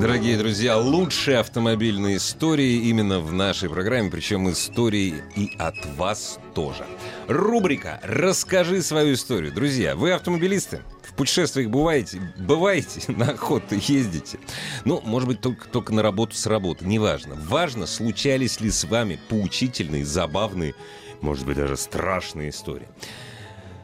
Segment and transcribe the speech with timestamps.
[0.00, 6.86] Дорогие друзья, лучшие автомобильные истории именно в нашей программе, причем истории и от вас тоже.
[7.26, 9.52] Рубрика «Расскажи свою историю».
[9.52, 10.82] Друзья, вы автомобилисты?
[11.02, 12.32] В путешествиях бываете?
[12.38, 13.00] Бываете?
[13.12, 14.38] На охоту ездите?
[14.84, 16.84] Ну, может быть, только, только на работу с работы.
[16.84, 17.34] Неважно.
[17.34, 20.76] Важно, случались ли с вами поучительные, забавные,
[21.22, 22.86] может быть, даже страшные истории.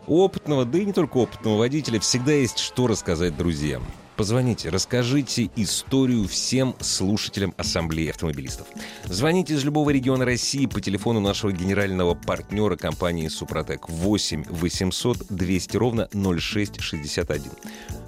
[0.07, 3.83] У опытного, да и не только опытного водителя, всегда есть что рассказать друзьям.
[4.17, 8.69] Позвоните, расскажите историю всем слушателям Ассамблеи автомобилистов.
[9.07, 15.77] Звоните из любого региона России по телефону нашего генерального партнера компании «Супротек» 8 800 200
[15.77, 17.51] ровно 0661.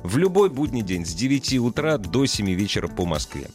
[0.05, 3.48] В любой будний день с 9 утра до 7 вечера по Москве.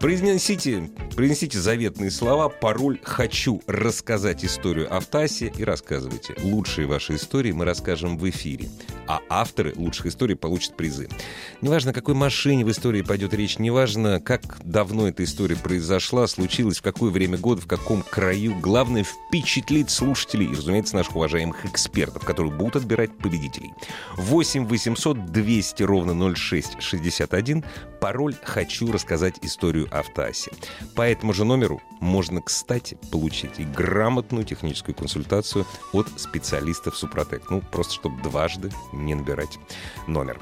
[0.00, 6.34] Произнесите, произнесите заветные слова, пароль «Хочу рассказать историю о ТАСе» и рассказывайте.
[6.42, 8.70] Лучшие ваши истории мы расскажем в эфире,
[9.10, 11.08] а авторы лучших историй получат призы.
[11.62, 16.82] Неважно, какой машине в истории пойдет речь, неважно, как давно эта история произошла, случилась, в
[16.82, 18.54] какое время года, в каком краю.
[18.60, 23.72] Главное— впечатлить слушателей и, разумеется, наших уважаемых экспертов, которые будут отбирать победителей.
[24.16, 27.64] 8 800 200 ровно 0661.
[28.00, 30.52] Пароль «Хочу рассказать историю автоасе.
[30.94, 37.50] По этому же номеру можно, кстати, получить и грамотную техническую консультацию от специалистов Супротек.
[37.50, 38.70] Ну, просто чтобы дважды
[39.04, 39.58] не набирать
[40.06, 40.38] номер.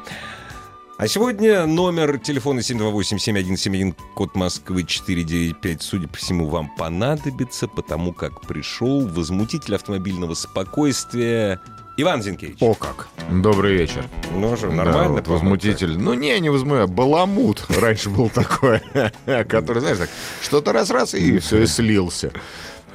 [0.98, 8.40] А сегодня номер телефона 728-7171, код Москвы 495, судя по всему, вам понадобится, потому как
[8.40, 11.60] пришел возмутитель автомобильного спокойствия
[11.96, 12.58] Иван Зинкевич.
[12.60, 13.08] О как.
[13.30, 14.04] Добрый вечер.
[14.32, 15.02] Ну же, нормально.
[15.02, 15.98] Да, вот возмутитель.
[15.98, 18.80] Ну не, не возмутитель, а баламут раньше был такой,
[19.48, 20.10] который, знаешь, так,
[20.42, 22.32] что-то раз-раз и все, и слился.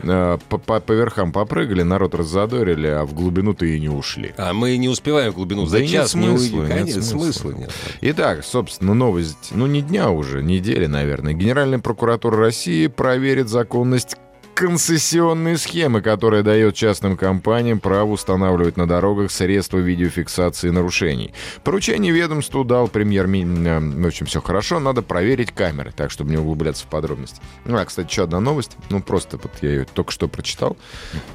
[0.04, 4.34] По, по, по верхам попрыгали, народ раззадорили, а в глубину-то и не ушли.
[4.38, 5.66] А мы не успеваем в глубину.
[5.66, 6.68] За да час нет смысла, не.
[6.68, 7.72] Конечно, нет смысла нет.
[8.02, 11.34] Итак, собственно, новость, ну не дня уже, недели, наверное.
[11.34, 14.18] Генеральная прокуратура России проверит законность
[14.54, 21.34] концессионные схемы, которые дает частным компаниям право устанавливать на дорогах средства видеофиксации нарушений.
[21.64, 23.44] Поручение ведомству дал премьер-министр.
[23.44, 27.42] В общем, все хорошо, надо проверить камеры, так, чтобы не углубляться в подробности.
[27.66, 28.78] Ну, а, кстати, еще одна новость.
[28.90, 30.78] Ну, просто вот я ее только что прочитал.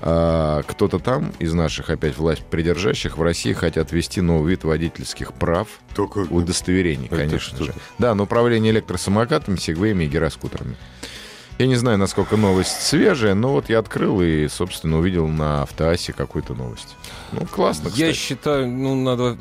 [0.00, 5.32] А, кто-то там из наших опять власть придержащих в России хотят ввести новый вид водительских
[5.32, 5.68] прав.
[5.94, 7.74] Только удостоверений, Это конечно же.
[7.98, 10.76] Да, на управление электросамокатами, сегвеями и гироскутерами.
[11.58, 16.12] Я не знаю, насколько новость свежая, но вот я открыл и, собственно, увидел на автоасе
[16.12, 16.96] какую-то новость.
[17.32, 18.12] Ну, классно, Я кстати.
[18.12, 19.36] считаю, ну, надо...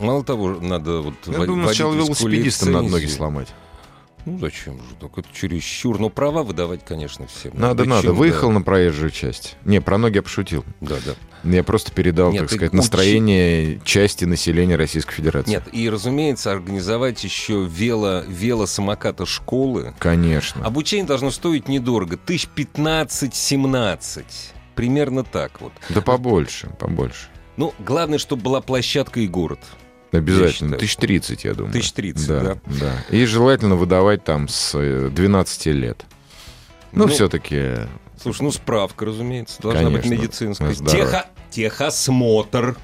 [0.00, 1.14] Мало того, надо вот...
[1.26, 3.48] Я вод- думаю, сначала велосипедистам надо ноги сломать.
[4.24, 4.82] Ну, зачем же?
[5.00, 5.98] Так это чересчур.
[6.00, 7.52] Но права выдавать, конечно, всем.
[7.54, 8.08] Надо, надо.
[8.08, 8.12] да.
[8.12, 9.56] Выехал на проезжую часть.
[9.64, 10.64] Не, про ноги я пошутил.
[10.80, 11.14] Да, да.
[11.44, 15.50] Я просто передал, Нет, так сказать, учи- настроение части населения Российской Федерации.
[15.50, 19.94] Нет, и, разумеется, организовать еще вело, велосамоката школы.
[19.98, 20.64] Конечно.
[20.64, 22.16] Обучение должно стоить недорого.
[22.16, 24.24] Тысяч 15-17.
[24.74, 25.72] Примерно так вот.
[25.88, 27.28] Да побольше, побольше.
[27.56, 29.58] Ну, главное, чтобы была площадка и город.
[30.12, 30.76] Обязательно.
[30.76, 31.72] Тысяч тридцать, я думаю.
[31.72, 32.58] Тысяч тридцать, да, да.
[32.66, 32.92] да.
[33.10, 36.04] И желательно выдавать там с э, 12 лет.
[36.92, 37.88] Ну, Ну, все-таки
[38.22, 40.68] Слушай, ну справка, разумеется, должна быть Конечно, медицинская.
[40.68, 41.06] на здоровье.
[41.06, 41.26] Техо...
[41.52, 42.76] Техосмотр.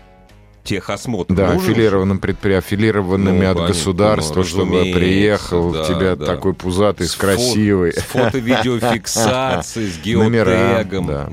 [0.64, 1.32] Техосмотр.
[1.34, 1.70] Да, нужен же?
[1.72, 2.52] аффилированным предпри...
[2.52, 6.26] аффилированными Ну, от государства, ну, чтобы приехал да, тебя да.
[6.26, 7.92] такой пузатый, С с красивой.
[7.92, 10.50] фото- С фото-видеофиксацией, с Номера,
[10.82, 11.06] геотегом.
[11.06, 11.28] да.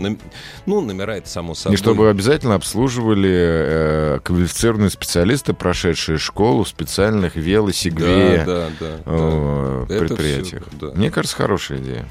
[0.66, 1.74] Ну, номера это само собой.
[1.76, 8.88] И чтобы обязательно обслуживали э, квалифицированные специалисты, прошедшие школу в специальных Да, велосигвея да, да.
[8.88, 9.02] да.
[9.06, 10.64] э, Это предприятиях.
[10.80, 10.92] да.
[10.96, 12.06] Мне кажется, хорошая идея.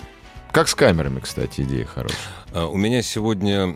[0.53, 2.19] Как с камерами, кстати, идея хорошая.
[2.53, 3.75] А, У меня сегодня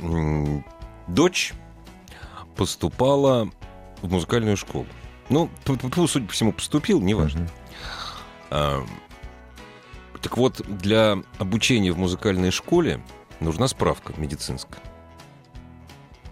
[1.08, 1.55] дочь
[2.56, 3.50] поступала
[4.02, 4.87] в музыкальную школу.
[5.28, 7.49] Ну, судя по всему, поступил, неважно.
[8.50, 8.82] А,
[10.22, 13.00] так вот, для обучения в музыкальной школе
[13.40, 14.81] нужна справка медицинская.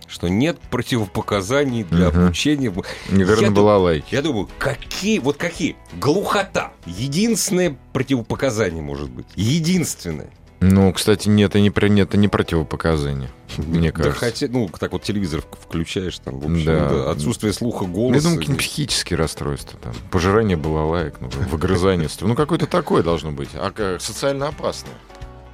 [0.09, 2.25] Что нет противопоказаний для Мгм.
[2.27, 2.73] обучения.
[3.11, 4.15] Неверно была лайки.
[4.15, 5.77] Я думаю, какие, вот какие?
[5.95, 6.73] Глухота.
[6.87, 9.27] Единственное противопоказание может быть.
[9.35, 10.31] Единственное.
[10.61, 14.19] Ну, кстати, нет, это не, при- это не противопоказание, мне Да кажется.
[14.21, 16.89] хотя, ну, так вот телевизор включаешь, там, в общем, Да.
[16.89, 18.17] да, отсутствие слуха, Ну, голоса.
[18.17, 23.51] Я думаю, какие-нибудь психические расстройства, там, пожирание балалаек, ну, выгрызание, ну, какое-то такое должно быть,
[23.55, 24.95] а социально опасное.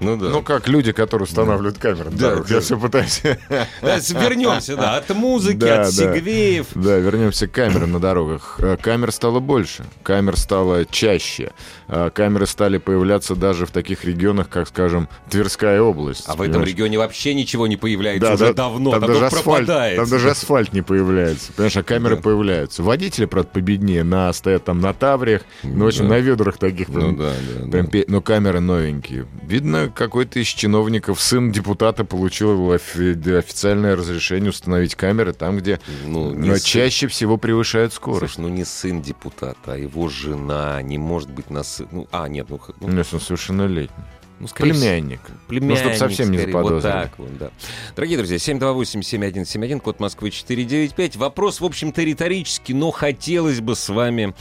[0.02, 0.28] Ну да.
[0.28, 2.10] Ну, как люди, которые устанавливают камеры.
[2.10, 2.54] Да, да.
[2.54, 3.22] Я все пытаюсь...
[3.22, 6.66] Да, вернемся, да, от музыки, Да, от сегвеев.
[6.74, 8.56] Да, вернемся к камерам на дорогах.
[8.58, 11.52] Э, Камер стало больше, камер стало чаще.
[11.88, 16.24] Э, Камеры стали появляться даже в таких регионах, как, скажем, Тверская область.
[16.26, 16.68] А в этом понимаешь?
[16.70, 19.96] регионе вообще ничего не появляется Да, уже да, давно, там, там, даже асфальт, пропадает.
[19.96, 21.52] там даже асфальт не появляется.
[21.52, 22.22] Понимаешь, а камеры Да.
[22.22, 22.82] появляются.
[22.82, 26.14] Водители, правда, победнее, на, стоят там на тавриях, ну, в общем, да.
[26.14, 26.88] на ведрах таких.
[26.88, 27.98] Ну прям, да, да, прям да.
[28.08, 29.26] но камеры новенькие.
[29.42, 36.32] Видно, какой-то из чиновников, сын депутата, получил офи- официальное разрешение установить камеры там, где Ну,
[36.34, 38.34] не но сын- чаще всего превышают скорость.
[38.34, 41.88] Слушай, ну не сын депутата, а его жена не может быть на сын.
[41.92, 44.04] Ну, а, нет, ну, х- ну, Ну, он совершеннолетний.
[44.40, 45.20] ну, Племянник.
[45.46, 46.92] Племянник, Ну, чтоб совсем не скорее, Вот заподозрили.
[46.92, 47.50] так вот, да.
[47.94, 51.16] Дорогие друзья, 728-7171, код Москвы 495.
[51.16, 54.34] Вопрос, в общем-то, риторический, но хотелось бы с вами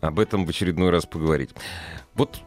[0.00, 1.50] об этом в очередной раз поговорить.
[2.14, 2.40] Вот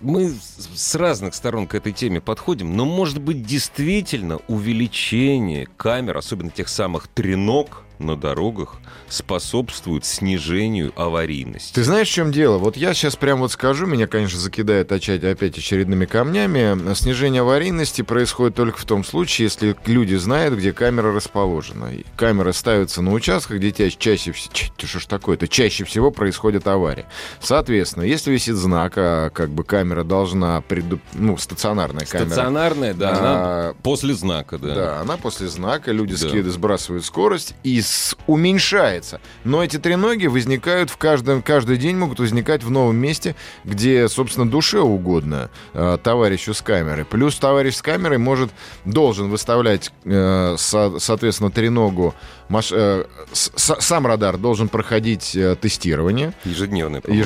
[0.00, 6.50] мы с- разных сторон к этой теме подходим, но, может быть, действительно увеличение камер, особенно
[6.50, 8.76] тех самых треног на дорогах,
[9.08, 11.74] способствует снижению аварийности.
[11.74, 12.58] Ты знаешь, в чем дело?
[12.58, 16.94] Вот я сейчас прям вот скажу, меня, конечно, закидает опять, опять очередными камнями.
[16.94, 21.94] Снижение аварийности происходит только в том случае, если люди знают, где камера расположена.
[21.94, 24.52] И камеры ставятся на участках, где ча- чаще всего...
[24.76, 25.46] Что ж такое-то?
[25.48, 27.06] Чаще всего происходит авария.
[27.40, 30.60] Соответственно, если висит знак, а как бы камера должна...
[30.62, 30.98] Преду...
[31.14, 32.26] Ну, стационарная камера.
[32.26, 34.74] Стационарная, да, она А, после знака, да.
[34.74, 36.28] Да, она после знака, люди Да.
[36.28, 37.80] скиды сбрасывают скорость и
[38.26, 39.20] уменьшается.
[39.44, 43.34] Но эти треноги возникают в каждом, каждый день, могут возникать в новом месте,
[43.64, 47.04] где, собственно, душе угодно э, товарищу с камерой.
[47.04, 48.50] Плюс товарищ с камерой может,
[48.84, 52.14] должен выставлять, э, со- соответственно, треногу,
[52.48, 56.32] маш- э, с- сам радар должен проходить э, тестирование.
[56.44, 57.22] Ежедневная, по-моему,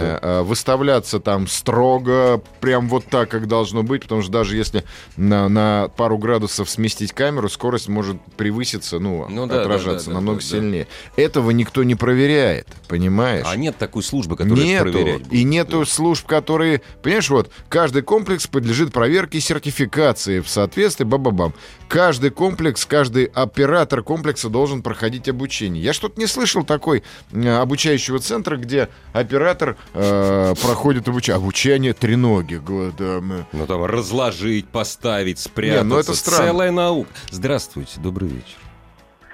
[0.00, 0.18] да?
[0.22, 4.84] А, Выставляться там строго, прям вот так, как должно быть, потому что даже если
[5.16, 10.14] на, на пару градусов сместить камеру, скорость может превыситься, ну, Ну да, отражаться да, да,
[10.14, 10.86] намного да, сильнее.
[11.16, 13.46] Этого никто не проверяет, понимаешь?
[13.48, 14.92] А нет такой службы, которая Нету.
[14.92, 15.32] проверять будет.
[15.32, 16.82] И нету служб, которые...
[17.02, 21.54] Понимаешь, вот, каждый комплекс подлежит проверке сертификации в соответствии, бабабам.
[21.88, 25.82] Каждый комплекс, каждый оператор комплекса должен проходить обучение.
[25.82, 27.02] Я что-то не слышал такой
[27.32, 31.36] обучающего центра, где оператор э, проходит обучение.
[31.36, 32.56] Обучение треноги.
[32.56, 35.84] Г- да, мы- Ну там разложить, поставить, спрятаться.
[35.84, 36.46] Не, ну это странно.
[36.46, 37.10] Целая наука.
[37.30, 38.56] Здравствуйте, добрый вечер.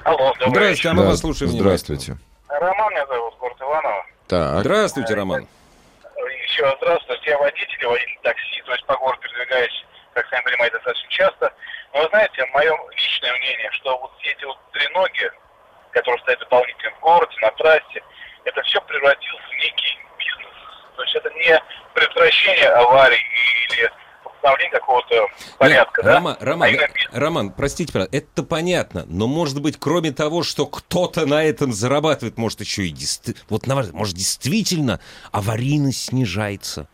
[0.04, 2.16] Алло, добрый Здравствуйте, а мы Да, вас слушаем Здравствуйте.
[2.48, 4.06] Роман меня зовут, город Иваново.
[4.26, 4.60] Так.
[4.60, 5.46] Здравствуйте, Роман.
[6.44, 7.30] Еще раз здравствуйте.
[7.30, 11.52] Я водитель, и водитель такси, то есть по городу передвигаюсь, как сами понимаете, достаточно часто.
[11.94, 15.30] Но вы знаете, мое личное мнение, что вот все эти вот треноги,
[15.92, 18.02] которые стоят дополнительно в городе, на трассе,
[18.44, 20.54] это все превратилось в некий бизнес.
[20.96, 21.62] То есть это не
[21.94, 23.24] предотвращение аварий
[23.70, 23.92] или
[24.42, 25.26] установление какого-то
[25.58, 26.18] порядка, Нет, да?
[26.18, 31.26] Рома- Роман, А именно Роман, простите, это понятно, но может быть, кроме того, что кто-то
[31.26, 35.00] на этом зарабатывает, может еще и дист- вот на ваш взгляд, может действительно
[35.30, 36.88] аварийность снижается.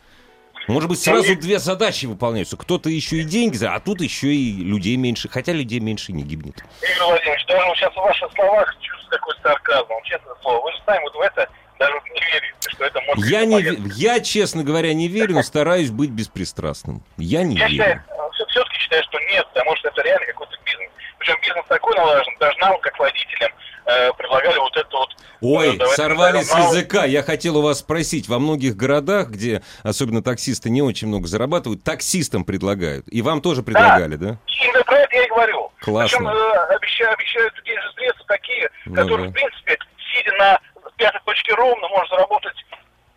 [0.66, 2.58] Может быть, сразу две задачи выполняются.
[2.58, 5.26] Кто-то еще и деньги, а тут еще и людей меньше.
[5.30, 6.62] Хотя людей меньше не гибнет.
[6.82, 10.62] Игорь Владимирович, даже вот сейчас в ваших словах чувствую такой сарказм, честное слово.
[10.62, 13.62] Вы же сами вот в это даже не верите, что это может Я, быть не,
[13.62, 17.02] ве- я, честно говоря, не верю, но стараюсь быть беспристрастным.
[17.16, 17.84] Я не Я верю.
[17.84, 18.02] считаю,
[18.48, 20.88] все-таки считаю, что нет, потому что это реально какой-то бизнес.
[21.18, 23.50] Причем бизнес такой налажен, даже нам, как водителям,
[23.86, 25.08] э, предлагали вот это вот...
[25.40, 27.04] Ой, э, давайте сорвали с языка.
[27.04, 28.28] Я хотел у вас спросить.
[28.28, 33.06] Во многих городах, где особенно таксисты не очень много зарабатывают, таксистам предлагают.
[33.08, 34.38] И вам тоже предлагали, да?
[34.64, 35.70] Именно про это я и говорю.
[35.80, 36.18] Классно.
[36.18, 39.30] Причем э, обещают, обещают же средства такие, Ну которые, да.
[39.30, 39.78] в принципе,
[40.12, 40.60] сидя на
[40.98, 42.56] пятой точке ровно, можно заработать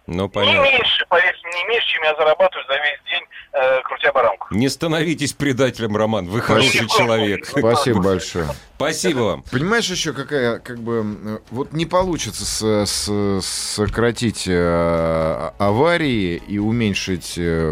[0.08, 0.62] Ну, не понятно.
[0.64, 3.24] меньше, поверьте, не меньше, чем я зарабатываю за весь день,
[3.54, 4.48] э, крутя баранку.
[4.52, 6.26] Не становитесь предателем, Роман.
[6.28, 6.98] Вы хороший Спасибо.
[6.98, 7.46] человек.
[7.46, 8.48] Спасибо большое.
[8.76, 9.44] Спасибо вам.
[9.52, 16.58] Понимаешь еще какая, как бы, э, вот не получится с- с- сократить э, аварии и
[16.58, 17.26] уменьшить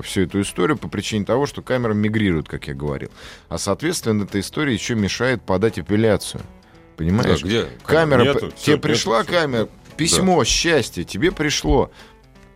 [0.06, 3.10] всю эту историю по причине того, что камера мигрирует, как я говорил.
[3.50, 6.42] А, соответственно, эта история еще мешает подать апелляцию.
[6.98, 7.39] Понимаешь?
[7.39, 7.66] Да, где?
[7.86, 9.32] Камера, Нету, тебе нету, пришла всё.
[9.32, 11.91] камера, письмо счастья, тебе пришло.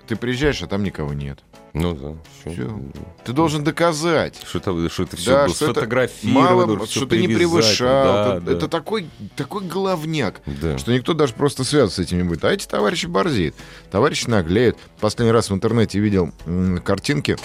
[0.07, 1.39] Ты приезжаешь, а там никого нет.
[1.73, 2.51] Ну да.
[2.51, 2.79] Всё.
[3.25, 4.35] Ты должен доказать.
[4.45, 7.87] Что это, что это все Да, было что сфотографировано, мало, всё что ты не превышал.
[7.87, 8.51] Да, это да.
[8.51, 10.41] это такой, такой головняк.
[10.45, 10.77] Да.
[10.77, 12.45] Что никто даже просто связан с этим не будет.
[12.45, 13.55] А эти товарищи борзеют.
[13.89, 14.77] Товарищи наглеют.
[14.99, 17.37] Последний раз в интернете видел м, картинки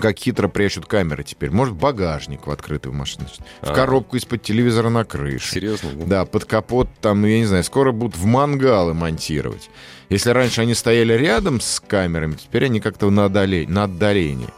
[0.00, 1.50] как хитро прячут камеры теперь.
[1.50, 3.26] Может, багажник в открытую машину.
[3.60, 3.74] В А.
[3.74, 5.52] коробку из-под телевизора на крыше.
[5.54, 5.90] Серьезно?
[5.92, 6.04] да?
[6.06, 9.68] Да, под капот там, я не знаю, скоро будут в мангалы монтировать.
[10.08, 14.48] Если раньше они стояли рядом с камерами, теперь они как-то на, отдале- на отдалении.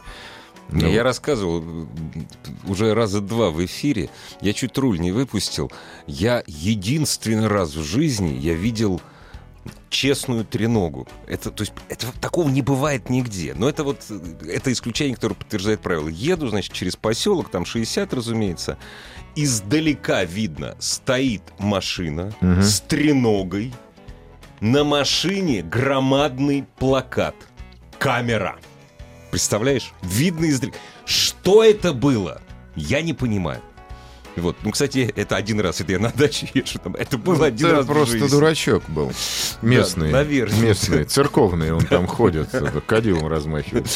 [0.69, 1.87] Ну, Я рассказывал м,
[2.67, 4.09] уже раза два в эфире.
[4.41, 5.71] Я чуть руль не выпустил.
[6.07, 8.99] Я единственный раз в жизни я видел
[9.95, 11.07] честную треногу.
[11.25, 13.53] Это, то есть, это, такого не бывает нигде.
[13.55, 14.01] Но это вот
[14.45, 16.09] это исключение, которое подтверждает правило.
[16.09, 18.77] Еду, значит, через поселок, там 60, разумеется.
[19.35, 22.61] Издалека видно, стоит машина Мгм.
[22.61, 23.73] с треногой.
[24.59, 27.35] На машине громадный плакат.
[27.97, 28.57] Камера.
[29.31, 29.93] Представляешь?
[30.01, 30.77] Видно издалека.
[31.05, 32.41] Что это было?
[32.75, 33.61] Я не понимаю.
[34.35, 34.55] Вот.
[34.63, 36.79] Ну, кстати, это один раз, это я на даче езжу.
[36.79, 36.95] Там.
[36.95, 38.27] Это было один это раз просто жизни.
[38.29, 39.11] дурачок был.
[39.61, 40.11] Местный.
[40.11, 40.59] наверное.
[40.59, 42.49] Местный, церковный, он там ходит,
[42.85, 43.87] кадилом размахивает.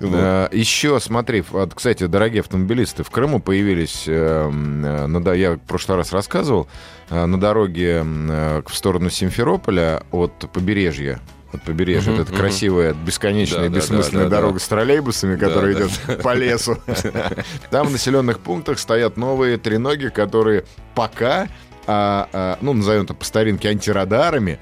[0.00, 0.10] Вот.
[0.14, 1.44] А, Еще, смотри,
[1.74, 4.12] кстати, дорогие автомобилисты, в Крыму появились, э,
[4.48, 6.66] м, э, я в прошлый раз рассказывал,
[7.10, 11.20] э, на дороге э, в сторону Симферополя от побережья,
[11.54, 12.40] от побережья, Мгм, вот эта мгм.
[12.40, 14.64] красивая, бесконечная, Да, да, бессмысленная да, да, дорога да.
[14.64, 16.78] с троллейбусами, которая Да, идет по лесу.
[17.70, 21.48] Там в населенных пунктах стоят новые треноги, которые пока,
[21.86, 24.58] а, а, ну, назовем это по старинке, антирадарами,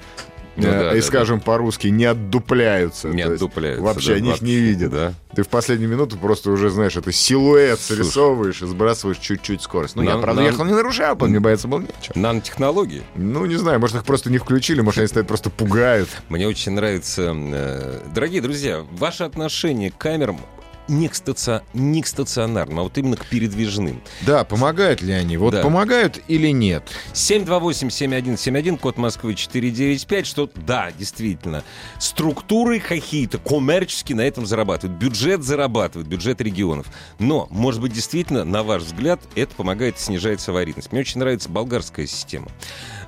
[0.55, 3.07] Ну э, да, и, да, скажем по-русски, не отдупляются.
[3.09, 3.83] Не отдупляются.
[3.83, 4.91] Вообще да, они их не видят.
[4.91, 5.13] Да.
[5.35, 8.03] Ты в последнюю минуту просто уже, знаешь, это силуэт Слушай.
[8.03, 9.95] срисовываешь и сбрасываешь чуть-чуть скорость.
[9.95, 12.13] Ну, я, Нам- правда, нам- ехал не нарушал, мне бояться было нечего.
[12.15, 13.01] Нанотехнологии.
[13.15, 16.09] Ну, не знаю, может, их просто не включили, может, они стоят просто пугают.
[16.29, 17.33] Мне очень нравится...
[17.35, 20.39] э, Дорогие друзья, ваше отношение к камерам
[20.87, 24.01] не к, стаци- не к стационарным, а вот именно к передвижным.
[24.21, 25.37] Да, помогают ли они?
[25.37, 25.61] Вот Да.
[25.61, 26.83] помогают или нет?
[27.13, 31.63] 728-7171, код Москвы 495, что, да, действительно,
[31.99, 34.97] структуры какие-то коммерчески на этом зарабатывают.
[34.99, 36.87] Бюджет зарабатывает, бюджет регионов.
[37.19, 40.91] Но, может быть, действительно, на ваш взгляд, это помогает снижать аварийность.
[40.91, 42.47] Мне очень нравится болгарская система.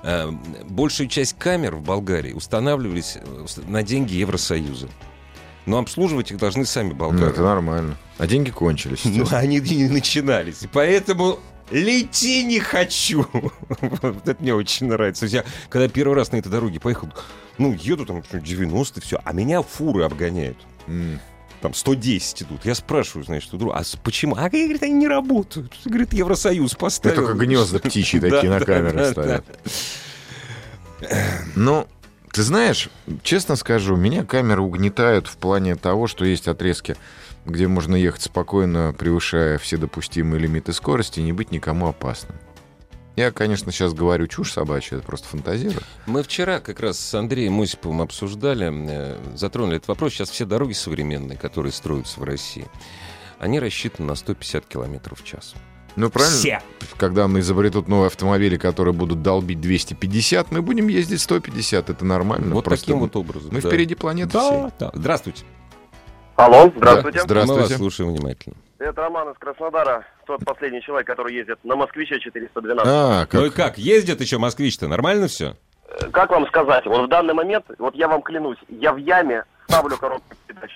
[0.04, 0.32] Э,
[0.70, 4.88] Большую часть камер в Болгарии устанавливались э, на деньги Евросоюза.
[5.66, 7.32] Но обслуживать их должны сами Ну, болгары.
[7.32, 7.98] это нормально.
[8.18, 9.02] А деньги кончились.
[9.06, 10.64] Ну, они не начинались.
[10.64, 11.40] И поэтому
[11.72, 13.26] лети не хочу.
[13.80, 15.26] Вот это мне очень нравится.
[15.26, 17.10] Я, когда первый раз на этой дороге поехал,
[17.58, 20.58] ну, еду там 90 все, а меня фуры обгоняют.
[20.88, 21.20] М.
[21.62, 22.64] Там 110 идут.
[22.66, 24.36] Я спрашиваю, значит, у друга, а почему?
[24.36, 25.74] А, говорит, они не работают.
[25.86, 27.16] Говорит, Евросоюз Это поставил.
[27.16, 29.46] только гнезда птичьи такие на камеры ставят.
[31.56, 31.88] Ну,
[32.36, 32.90] ты знаешь,
[33.24, 36.98] честно скажу, меня камеры угнетают в плане того, что есть отрезки,
[37.46, 42.36] где можно ехать спокойно, превышая все допустимые лимиты скорости, и не быть никому опасным.
[43.16, 45.82] Я, конечно, сейчас говорю чушь собачью, это просто фантазирую.
[46.08, 50.12] Мы вчера как раз с Андреем Осиповым обсуждали, э, затронули этот вопрос.
[50.12, 52.68] Сейчас все дороги современные, которые строятся в России,
[53.40, 55.56] они рассчитаны на 150 километров в час.
[55.96, 56.36] Ну, правильно?
[56.38, 56.62] Все.
[56.98, 62.54] Когда мы изобретут новые автомобили, которые будут долбить 250, мы будем ездить 150, это нормально.
[62.54, 63.50] вот Просто таким вот образом.
[63.54, 63.70] Мы да.
[63.70, 64.50] впереди планеты всей.
[64.50, 64.92] Да, да.
[64.94, 65.46] Здравствуйте.
[66.36, 67.20] Алло, здравствуйте.
[67.20, 67.64] Да, здравствуйте.
[67.64, 68.56] Мы вас слушаем внимательно.
[68.78, 72.86] Это Роман из Краснодара, тот последний человек, который ездит на Москвиче 412.
[72.86, 73.56] А, Ну и как?
[73.56, 74.90] как, ездит еще москвич-то?
[74.90, 75.56] Нормально все?
[75.88, 79.46] Э, Как вам сказать, вот в данный момент, вот я вам клянусь, я в яме
[79.68, 80.72] ставлю коробку передач.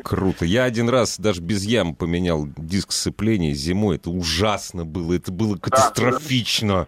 [0.04, 0.44] Круто.
[0.44, 3.96] Я один раз даже без ям поменял диск сцепления зимой.
[3.96, 5.14] Это ужасно было.
[5.14, 6.86] Это было катастрофично.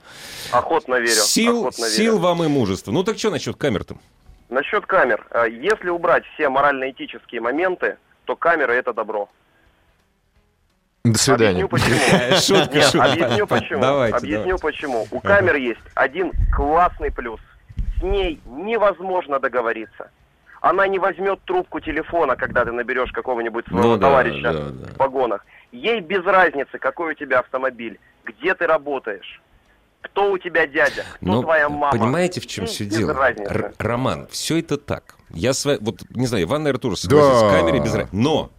[0.50, 1.12] Охотно верю.
[1.12, 1.94] Сил, охотно верю.
[1.96, 2.92] сил вам и мужества.
[2.92, 3.96] Ну так что насчет камер-то?
[4.48, 5.26] Насчет камер.
[5.30, 9.28] э, Если убрать все морально-этические моменты, то камеры это добро.
[11.04, 11.64] До свидания.
[11.64, 12.36] Объясню почему.
[12.40, 13.12] Шутка, Нет, шутка.
[13.12, 13.80] объясню почему.
[13.80, 14.62] Давайте, объясню давайте.
[14.62, 15.06] почему.
[15.10, 17.40] У камер есть один классный плюс.
[17.98, 20.10] С ней невозможно договориться.
[20.64, 24.86] Она не возьмет трубку телефона, когда ты наберешь какого-нибудь своего Ну да, товарища да, да.
[24.92, 25.44] в погонах.
[25.72, 29.42] Ей без разницы, какой у тебя автомобиль, где ты работаешь,
[30.00, 31.92] кто у тебя дядя, кто Но твоя мама.
[31.92, 33.10] понимаете, в чем Ей все дело?
[33.10, 35.16] Р- Роман, все это так.
[35.28, 37.50] Я сва- вот не знаю, Иван, наверное, тоже согласится Да.
[37.50, 38.16] с камерой без разницы.
[38.16, 38.50] Но,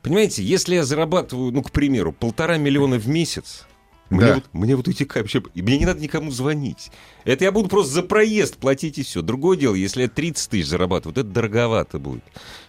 [0.00, 3.66] понимаете, если я зарабатываю, ну, к примеру, полтора миллиона в месяц,
[4.08, 4.34] мне, Да.
[4.36, 6.90] вот, мне вот эти камеры, и мне не надо никому звонить.
[7.26, 9.20] Это я буду просто за проезд платить и все.
[9.20, 12.24] Другое дело, если я 30 тысяч зарабатываю, вот это дороговато будет.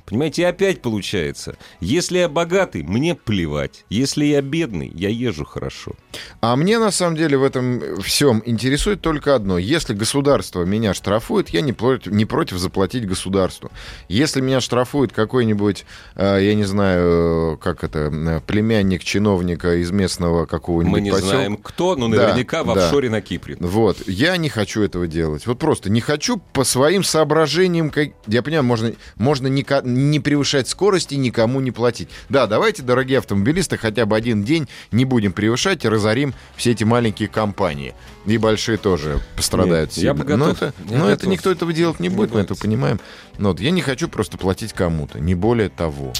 [0.07, 3.83] Понимаете, и опять получается, если я богатый, мне плевать.
[3.89, 5.95] Если я бедный, я езжу хорошо.
[6.39, 9.57] А мне на самом деле в этом всем интересует только одно.
[9.57, 13.69] Если государство меня штрафует, я не против, не против заплатить государству.
[14.07, 15.85] Если меня штрафует какой-нибудь,
[16.15, 21.11] э, я не знаю, э, как это, э, племянник чиновника из местного какого-нибудь Мы не
[21.11, 22.85] поселка, знаем кто, но Да, наверняка в да.
[22.85, 23.57] офшоре на Кипре.
[23.59, 24.07] Вот.
[24.07, 25.45] Я не не хочу этого делать.
[25.45, 27.89] Вот просто не хочу по своим соображениям.
[27.89, 28.11] Как...
[28.27, 32.07] Я понимаю, можно, можно не, не превышать скорости, никому не платить.
[32.29, 36.85] Да, давайте, дорогие автомобилисты, хотя бы один день не будем превышать и разорим все эти
[36.85, 37.93] маленькие компании.
[38.25, 40.39] И большие тоже пострадают Нет, я бы готов.
[40.39, 41.09] Но, это, Я но готов.
[41.09, 42.51] это никто этого делать не Не будет, мы будет.
[42.51, 43.01] это понимаем.
[43.37, 46.13] Но вот я не хочу просто платить кому-то, не более того.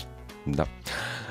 [0.46, 0.67] Да.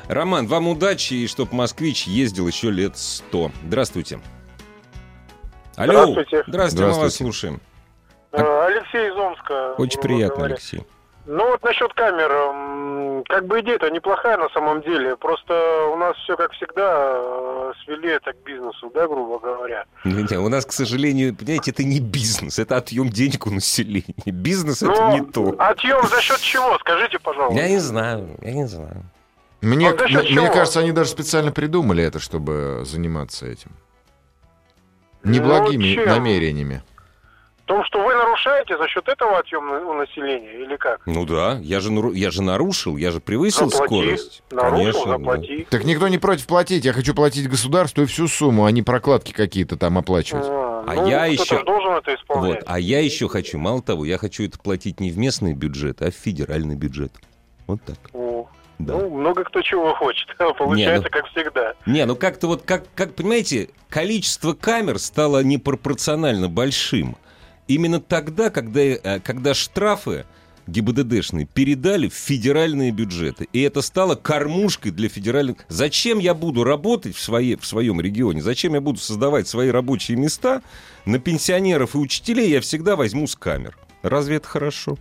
[0.08, 3.52] Роман, вам удачи, и чтоб москвич ездил еще лет сто.
[3.66, 4.18] Здравствуйте.
[5.76, 5.92] Алло.
[5.92, 6.44] Здравствуйте.
[6.46, 7.24] Здравствуйте, мы вас Здравствуйте.
[7.24, 7.60] слушаем.
[8.32, 9.74] Э, Алексей из Омска.
[9.78, 10.54] Очень приятно, говоря.
[10.54, 10.82] Алексей.
[11.26, 15.16] Ну вот насчет камер, как бы идея-то неплохая на самом деле.
[15.16, 15.54] Просто
[15.92, 19.84] у нас все как всегда э, свели это к бизнесу, да, грубо говоря.
[20.04, 24.14] Не-не, у нас, к сожалению, понимаете, это не бизнес, это отъем денег у населения.
[24.24, 25.54] Бизнес Ну, это не то.
[25.58, 26.78] Отъем за счет чего?
[26.78, 27.60] Скажите, пожалуйста.
[27.60, 29.02] Я не знаю, я не знаю.
[29.62, 30.52] Мне, А мне чего?
[30.52, 33.72] кажется, они даже специально придумали это, чтобы заниматься этим.
[35.26, 36.06] Ну, Неблагими чем?
[36.06, 36.82] намерениями.
[37.64, 41.00] В том, что вы нарушаете за счет этого отъем у населения, или как?
[41.04, 43.86] Ну да, я же, нару- я же нарушил, я же превысил Заплати.
[44.04, 44.42] скорость.
[44.52, 45.10] Нарушил, Конечно, да.
[45.18, 45.66] заплати.
[45.68, 46.84] Так никто не против платить.
[46.84, 50.46] Я хочу платить государству и всю сумму, а не прокладки какие-то там оплачивать.
[50.46, 52.60] А, А ну, я еще- должен это исполнять.
[52.60, 52.64] Вот.
[52.68, 56.12] А я еще хочу, мало того, я хочу это платить не в местный бюджет, а
[56.12, 57.12] в федеральный бюджет.
[57.66, 57.96] Вот так.
[58.12, 58.46] О,
[58.78, 58.94] Да.
[58.94, 60.28] Ну, много кто чего хочет.
[60.58, 61.74] Получается, как всегда.
[61.86, 67.16] Не, ну как-то вот, как, как, понимаете, количество камер стало непропорционально большим.
[67.68, 70.24] Именно тогда, когда, э, когда штрафы
[70.66, 73.48] ГИБДДшные передали в федеральные бюджеты.
[73.52, 75.58] И это стало кормушкой для федеральных...
[75.68, 78.42] Зачем я буду работать в, своей, в своем регионе?
[78.42, 80.62] Зачем я буду создавать свои рабочие места?
[81.04, 83.76] На пенсионеров и учителей я всегда возьму с камер.
[84.02, 84.98] Разве это хорошо?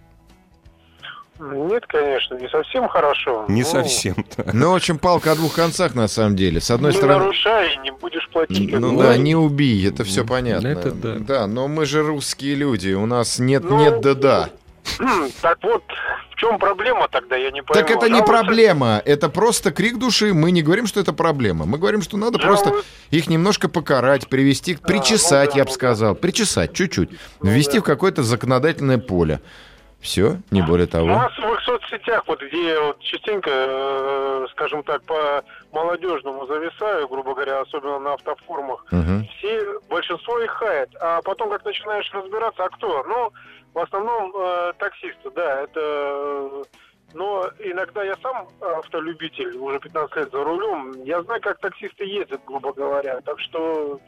[1.40, 3.46] Нет, конечно, не совсем хорошо.
[3.50, 4.16] Не Ну, совсем.
[4.54, 6.62] Ну, в общем, палка о двух концах, на самом деле.
[6.62, 7.20] С одной Не стороны...
[7.20, 8.72] нарушай, не будешь платить.
[8.72, 10.68] Ну да, не убей, это все понятно.
[10.68, 11.16] это да.
[11.20, 14.50] Да, но мы же русские люди, у нас нет, Ну, нет, да, да.
[15.42, 15.84] Так вот,
[16.32, 17.82] в чем проблема тогда, я не пойму.
[17.82, 20.34] Так это не Жалуются- проблема, это просто крик души.
[20.34, 21.66] Мы не говорим, что это проблема.
[21.66, 25.70] Мы говорим, что надо просто Жалуют- их немножко покарать, привести, причесать, ну да, я бы
[25.70, 27.10] ну сказал, причесать чуть-чуть,
[27.42, 27.80] Ну ввести да.
[27.82, 29.42] в какое-то законодательное поле.
[30.06, 31.08] Все, не более В того.
[31.08, 37.98] массовых соцсетях, вот где вот частенько, э, скажем так, по молодежному зависаю, грубо говоря, особенно
[37.98, 39.28] на автофорумах, Мгм.
[39.40, 40.90] все, большинство их хает.
[41.02, 43.04] А потом, как начинаешь разбираться, а кто?
[43.08, 43.32] Ну,
[43.74, 46.64] в основном э, таксисты, да, это...
[47.16, 52.42] Но иногда я сам автолюбитель, уже 15 лет за рулем, я знаю, как таксисты ездят,
[52.46, 54.00] грубо говоря, так что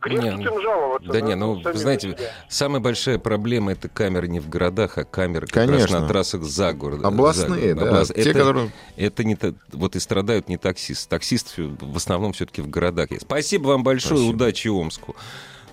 [0.00, 1.12] грех Не, ну, жаловаться.
[1.12, 2.18] Да не, ну, самих знаете, себя.
[2.48, 6.00] самая большая проблема это камеры не в городах, а камеры как раз Конечно.
[6.00, 7.06] на трассах за городом.
[7.06, 7.86] Областные, за да.
[7.90, 8.72] Област- Те, это, которые...
[8.96, 11.08] это не та- вот и страдают не таксисты.
[11.08, 13.22] Таксисты в основном все-таки в городах есть.
[13.22, 14.34] Спасибо вам большое, Спасибо.
[14.36, 15.16] удачи Омску.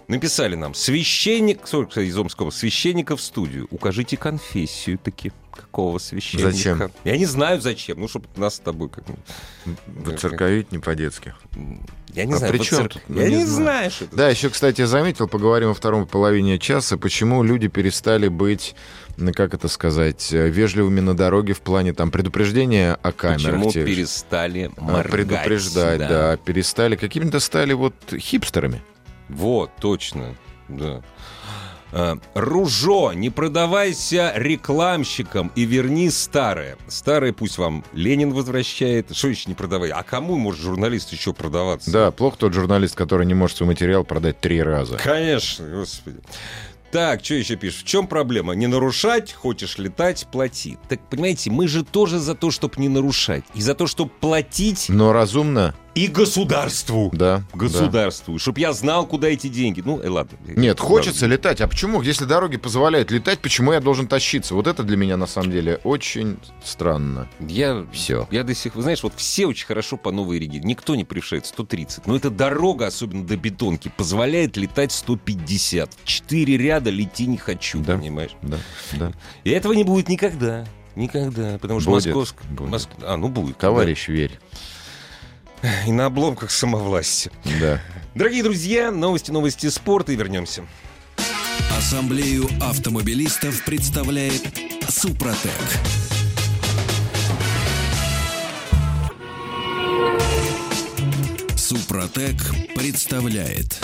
[0.07, 3.67] Написали нам, священник, сколько, из Омского, священника в студию.
[3.71, 5.31] Укажите конфессию таки.
[5.51, 6.51] Какого священника?
[6.51, 6.91] Зачем?
[7.03, 7.99] Я не знаю зачем.
[7.99, 9.03] Ну, чтобы нас с тобой как
[9.87, 11.33] Выцерковить не по-детски.
[12.13, 12.53] Я не А знаю.
[12.53, 13.01] при чем тут?
[13.07, 13.91] Ну, Я не не знаю.
[13.91, 14.15] что это.
[14.15, 18.75] Да, еще, кстати, я заметил, поговорим во втором половине часа, почему люди перестали быть,
[19.17, 23.43] ну, как это сказать, э, вежливыми на дороге в плане там предупреждения о камерах.
[23.55, 25.11] Почему тех перестали А, моргать?
[25.11, 26.37] предупреждать, да.
[26.37, 28.81] перестали, какими-то стали вот хипстерами.
[29.29, 30.35] Вот, точно,
[30.67, 31.01] да.
[31.91, 36.77] А, Ружо, не продавайся рекламщикам и верни старое.
[36.87, 39.15] Старое пусть вам Ленин возвращает.
[39.15, 39.89] Что еще не продавай?
[39.89, 41.91] А кому может журналист еще продаваться?
[41.91, 44.97] Да, плохо тот журналист, который не может свой материал продать три раза.
[44.97, 46.17] Конечно, господи.
[46.91, 47.83] Так, что еще пишешь?
[47.83, 48.53] В чем проблема?
[48.53, 50.77] Не нарушать, хочешь летать, плати.
[50.89, 53.45] Так, понимаете, мы же тоже за то, чтобы не нарушать.
[53.55, 57.09] И за то, чтобы платить Но разумно, и государству.
[57.13, 57.43] да.
[57.53, 58.39] Государству.
[58.39, 59.81] Чтобы я знал, куда эти деньги.
[59.83, 60.37] Ну, э, ладно.
[60.47, 60.53] да.
[60.53, 61.59] Нет, хочется летать.
[61.61, 64.55] А почему, если дороги позволяют летать, почему я должен тащиться?
[64.55, 67.27] Вот это для меня на самом деле очень странно.
[67.39, 68.27] Я, Все.
[68.31, 68.83] я до сих пор...
[68.83, 70.59] Знаешь, вот все очень хорошо по новой Риге.
[70.59, 72.07] Никто не превышает 130.
[72.07, 75.93] Но эта дорога, особенно до бетонки, позволяет летать 150.
[75.93, 77.97] В Четыре ряда лети не хочу, Да.
[77.97, 78.31] понимаешь?
[78.41, 78.57] Да,
[78.93, 79.11] да.
[79.43, 80.65] И этого не будет никогда.
[80.95, 81.57] Никогда.
[81.59, 82.35] Потому что Будет, Московск...
[82.49, 82.69] будет.
[82.73, 83.57] Моск- А, ну будет.
[83.57, 84.39] Товарищ, верь.
[85.87, 87.31] И на обломках самовласти.
[87.59, 87.79] Да.
[88.15, 90.65] Дорогие друзья, новости, новости спорта и вернемся.
[91.77, 94.43] Ассамблею автомобилистов представляет
[94.89, 95.51] Супротек.
[101.55, 102.37] Супротек
[102.75, 103.79] представляет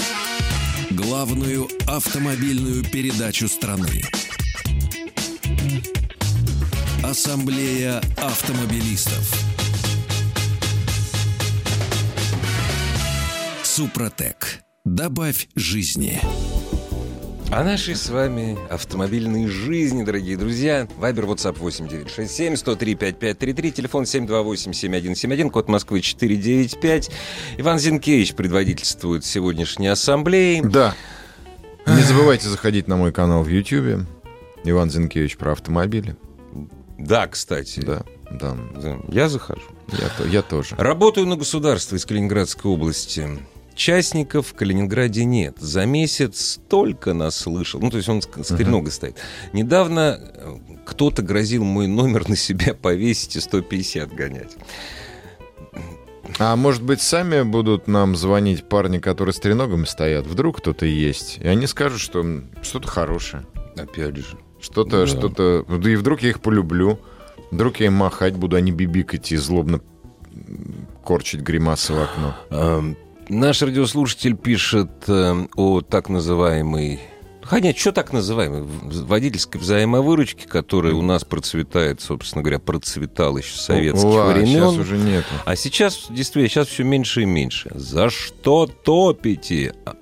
[0.91, 4.03] главную автомобильную передачу страны.
[7.03, 9.46] Ассамблея автомобилистов.
[13.77, 14.63] Супротек.
[14.85, 16.19] Добавь жизни.
[17.51, 20.87] О нашей с вами автомобильной жизни, дорогие друзья.
[20.97, 27.11] Вайбер, WhatsApp 8967 103 5533, телефон 728-7171, код Москвы 495.
[27.59, 30.61] Иван Зинкевич предводительствует сегодняшней ассамблеи.
[30.61, 30.95] Да.
[31.85, 34.07] Не забывайте заходить на мой канал в YouTube.
[34.63, 36.15] Иван Зинкевич про автомобили.
[36.97, 37.81] Да, кстати.
[37.81, 38.57] Да, да.
[38.75, 39.61] Да, Я захожу.
[39.91, 40.73] Я, я тоже.
[40.79, 43.37] Работаю на государство из Калининградской области.
[43.77, 45.57] Частников в Калининграде нет.
[45.59, 47.79] За месяц столько наслышал.
[47.79, 49.17] Ну, то есть он с с треногой стоит.
[49.53, 54.57] Недавно э, кто-то грозил мой номер на себя повесить и 150 гонять.
[56.39, 60.25] А может быть, сами будут нам звонить парни, которые с треногами стоят?
[60.25, 61.37] Вдруг кто-то есть.
[61.37, 62.25] И они скажут, что
[62.63, 63.45] что-то хорошее.
[63.77, 64.37] Опять же.
[64.59, 65.07] Что-то, Да.
[65.07, 65.65] что-то...
[65.67, 66.99] Да и вдруг я их полюблю.
[67.51, 69.81] Вдруг я им махать буду, они бибикать и злобно
[71.05, 72.95] корчить гримасы в окно.
[73.29, 76.99] Наш радиослушатель пишет э, о так называемой...
[77.43, 78.63] Хотя, что так называемой?
[78.63, 84.47] Водительской взаимовыручке, которая у нас процветает, собственно говоря, процветала еще с советских Ла, времен.
[84.71, 85.27] Сейчас уже нету.
[85.45, 87.71] А сейчас, действительно, сейчас все меньше и меньше.
[87.73, 89.73] За что топите?
[89.85, 89.95] А,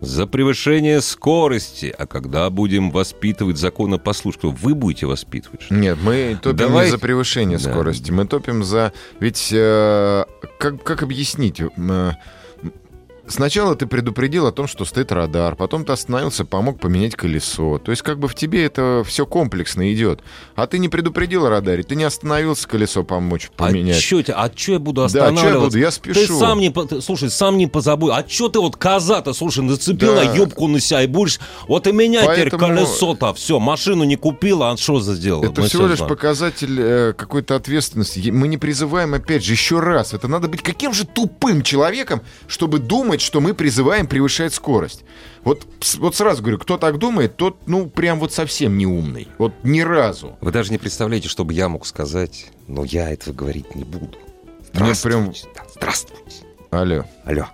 [0.00, 1.92] За превышение скорости.
[1.96, 4.48] А когда будем воспитывать законопослушство?
[4.50, 5.62] Вы будете воспитывать?
[5.62, 5.74] что?
[5.74, 7.70] Нет, мы топим Давай- не за превышение Да.
[7.70, 8.92] скорости, мы топим за...
[9.18, 10.24] Ведь э,
[10.60, 11.60] как, как объяснить?
[13.28, 17.78] Сначала ты предупредил о том, что стоит радар, потом ты остановился, помог поменять колесо.
[17.78, 20.20] То есть как бы в тебе это все комплексно идет.
[20.54, 23.96] А ты не предупредил о радаре, ты не остановился колесо помочь поменять.
[23.96, 25.66] А чё, а чё я буду Да, чё я останавливаться?
[25.66, 25.78] буду?
[25.78, 26.38] Я Ты спешу.
[26.38, 26.70] сам не...
[26.70, 28.12] ты, слушай, сам не позабудь.
[28.14, 30.34] А чё ты вот коза-то, слушай, нацепила Да.
[30.34, 31.40] юбку на себя и будешь...
[31.68, 33.34] Вот и меня теперь Поэтому- колесо-то.
[33.34, 35.44] Все, машину не купила, а что за сделала?
[35.44, 36.08] Это Мы всего лишь знаем.
[36.10, 38.30] показатель э, какой-то ответственности.
[38.30, 40.14] Мы не призываем, опять же, еще раз.
[40.14, 45.04] Это надо быть каким же тупым человеком, чтобы думать, что мы призываем превышать скорость.
[45.44, 45.66] Вот,
[45.98, 49.28] вот сразу говорю, кто так думает, тот, ну, прям вот совсем не умный.
[49.38, 50.36] Вот ни разу.
[50.40, 54.18] Вы даже не представляете, что бы я мог сказать, но я этого говорить не буду.
[54.74, 55.18] Мне Здравствуйте.
[55.18, 56.44] прям- Да, здравствуйте.
[56.70, 57.04] Алло.
[57.24, 57.44] Алло.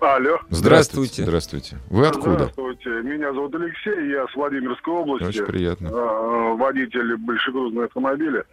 [0.00, 0.38] Алло.
[0.50, 1.22] Здравствуйте.
[1.22, 1.78] Здравствуйте.
[1.88, 2.50] Вы откуда?
[2.52, 2.90] Здравствуйте.
[3.02, 5.24] Меня зовут Алексей, я с Владимирской области.
[5.26, 5.88] Очень приятно.
[5.92, 8.44] А, водитель большегрузного автомобиля.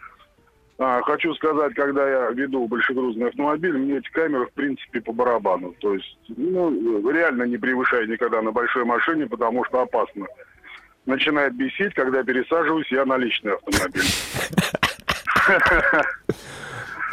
[0.79, 5.73] А, хочу сказать, когда я веду большегрузный автомобиль, мне эти камеры, в принципе, по барабану.
[5.79, 10.25] То есть, ну, реально не превышаю никогда на большой машине, потому что опасно.
[11.05, 14.03] Начинает бесить, когда пересаживаюсь я на личный автомобиль.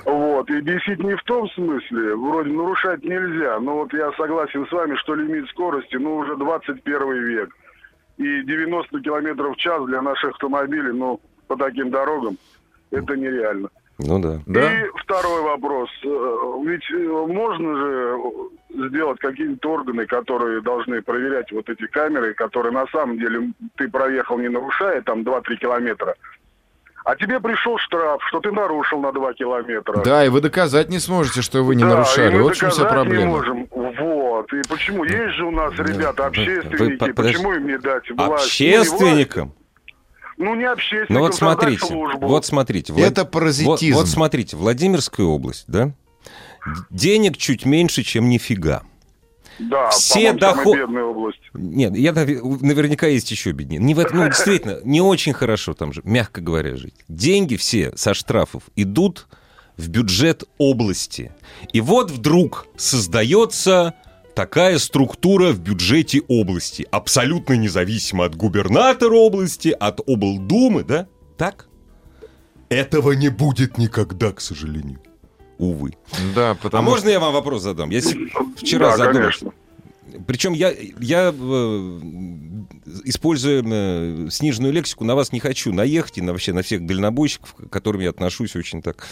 [0.07, 4.73] Вот, и бесить не в том смысле, вроде нарушать нельзя, но вот я согласен с
[4.73, 7.55] вами, что лимит скорости, ну, уже 21 век.
[8.17, 12.39] И 90 километров в час для наших автомобилей, ну, по таким дорогам,
[12.91, 13.69] это нереально.
[13.99, 14.41] Ну да.
[14.47, 14.61] Да?
[14.73, 15.91] И второй вопрос.
[16.05, 16.09] Э,
[16.65, 18.17] Ведь э, можно же
[18.89, 24.39] сделать какие-нибудь органы, которые должны проверять вот эти камеры, которые на самом деле ты проехал
[24.39, 26.15] не нарушая, там 2-3 километра,
[27.05, 30.03] а тебе пришел штраф, что ты нарушил на 2 километра.
[30.03, 32.35] Да, и вы доказать не сможете, что вы не Да, и нарушали.
[32.37, 33.31] мы Вот в чем вся доказать не проблема.
[33.37, 33.67] можем.
[33.71, 34.53] Вот.
[34.55, 35.05] И почему?
[35.05, 38.13] Есть же у нас ребята, общественники, вы по- почему им не дать власть?
[38.13, 38.45] И власть-
[38.93, 39.53] Общественникам?
[40.43, 42.27] Ну, не общественникам, Ну вот смотрите, службу.
[42.27, 42.93] вот смотрите.
[42.95, 43.95] Влад- Это паразитизм.
[43.95, 45.93] Вот, вот смотрите, Владимирская область, да?
[46.89, 48.83] Денег чуть меньше, чем нифига.
[49.59, 51.41] Да, все доход- бедная область.
[51.53, 53.79] Нет, я наве- наверняка есть еще беднее.
[53.81, 56.95] Не в этом, ну, действительно, не очень хорошо там же, мягко говоря, жить.
[57.09, 59.27] Деньги все со штрафов идут
[59.77, 61.33] в бюджет области.
[61.75, 63.93] И вот вдруг создается
[64.35, 71.07] такая структура в бюджете области, абсолютно независимо от губернатора области, от облдумы, да?
[71.37, 71.69] Так?
[72.69, 75.01] Этого не будет никогда, к сожалению.
[75.59, 75.93] Увы.
[76.35, 77.91] Да, А потому можно я вам вопрос задам?
[77.91, 78.01] Я
[78.57, 79.39] вчера да, задумался.
[79.41, 79.53] конечно.
[80.27, 82.01] Причем я, я э,
[83.05, 87.55] используя э, сниженную лексику, на вас не хочу наехать и на, вообще на всех дальнобойщиков,
[87.55, 89.07] к которым я отношусь очень так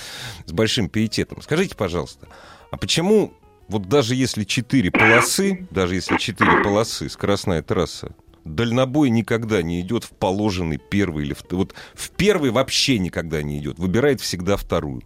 [0.47, 1.41] с большим пиететом.
[1.43, 2.29] Скажите, пожалуйста,
[2.71, 3.33] а почему
[3.69, 8.13] вот даже если четыре полосы, даже если четыре полосы, скоростная трасса,
[8.45, 13.59] дальнобой никогда не идет в положенный первый или в, вот в первый вообще никогда не
[13.59, 15.03] идет, выбирает всегда вторую.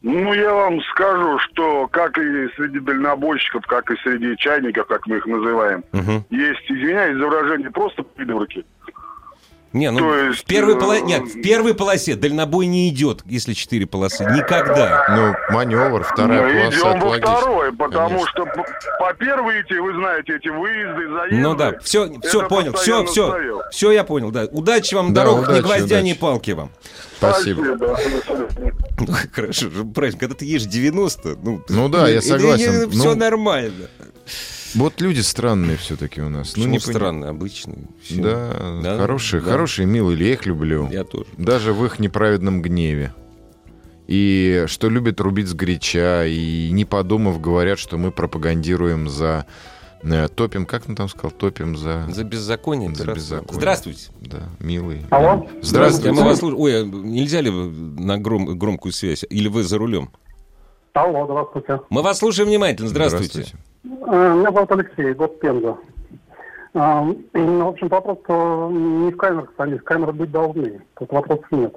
[0.00, 5.18] Ну, я вам скажу, что как и среди дальнобойщиков, как и среди чайников, как мы
[5.18, 6.24] их называем, Мгм.
[6.30, 8.64] есть, извиняюсь за выражение, просто придурки.
[9.72, 13.22] Не, ну То есть, в первой э, полосе, нет, в первой полосе дальнобой не идет,
[13.24, 15.06] если четыре полосы, никогда.
[15.08, 18.28] Ну, маневр, вторая Мы полоса, идем это во второй, потому Конечно.
[18.28, 18.44] что
[18.98, 21.36] по первой эти, вы знаете, эти выезды, заезды.
[21.38, 23.62] Ну да, все, все понял, все, все, стоял.
[23.70, 24.44] все я понял, да.
[24.50, 26.20] Удачи вам Да, дорог, ни удачи, гвоздя, ни удачи.
[26.20, 26.70] палки вам.
[27.16, 27.62] Спасибо.
[28.98, 31.62] Ну, хорошо, правильно, когда ты ешь 90, ну...
[31.68, 32.90] Ну да, я согласен.
[32.90, 33.88] Все Ну- нормально.
[34.74, 36.50] Вот люди странные все-таки у нас.
[36.50, 37.78] Почему ну, не обычный.
[38.02, 38.22] Всё.
[38.22, 38.98] Да, Да?
[38.98, 39.50] хорошие, Да.
[39.50, 40.88] хорошие, милые, я их люблю.
[40.90, 41.26] Я тоже.
[41.36, 43.12] Даже в их неправедном гневе.
[44.08, 49.46] И что любят рубить сгоряча, и не подумав, говорят, что мы пропагандируем за...
[50.02, 52.06] э, топим, как он там сказал, топим за...
[52.12, 52.88] За беззаконие.
[52.90, 53.20] За здравствуйте.
[53.20, 53.54] беззаконие.
[53.60, 54.02] Здравствуйте.
[54.20, 55.02] Да, милый.
[55.10, 55.48] Алло?
[55.62, 56.08] Здравствуйте.
[56.08, 59.24] Я мы вас слуш- Ой, а нельзя ли на гром- громкую связь?
[59.30, 60.10] Или вы за рулем?
[60.94, 61.80] Алло, здравствуйте.
[61.88, 62.88] Мы вас слушаем внимательно.
[62.88, 63.46] Здравствуйте.
[63.84, 65.76] Э, Меня зовут Алексей, год Пенза.
[66.74, 70.82] Ну, В общем, вопрос э, не в камерах самих, камеры быть должны.
[70.98, 71.74] Тут вопросов нет.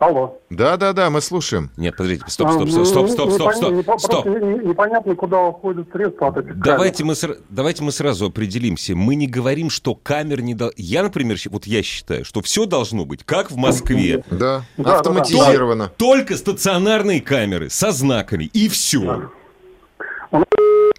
[0.00, 0.38] Алло.
[0.48, 1.70] Да-да-да, мы слушаем.
[1.76, 2.24] Нет, подождите.
[2.26, 4.00] Стоп, А, стоп, ну, стоп, стоп, стоп, стоп, стоп.
[4.00, 4.22] Стоп.
[4.24, 8.96] просто не- Непонятно, куда уходят средства от этих Давайте мы, сра- давайте мы сразу определимся.
[8.96, 10.54] Мы не говорим, что камер не...
[10.54, 14.24] дол- Я, например, вот я считаю, что все должно быть, как в Москве.
[14.30, 15.92] Да, Да, да, автоматизировано.
[15.98, 18.44] Только стационарные камеры со знаками.
[18.54, 19.28] И все.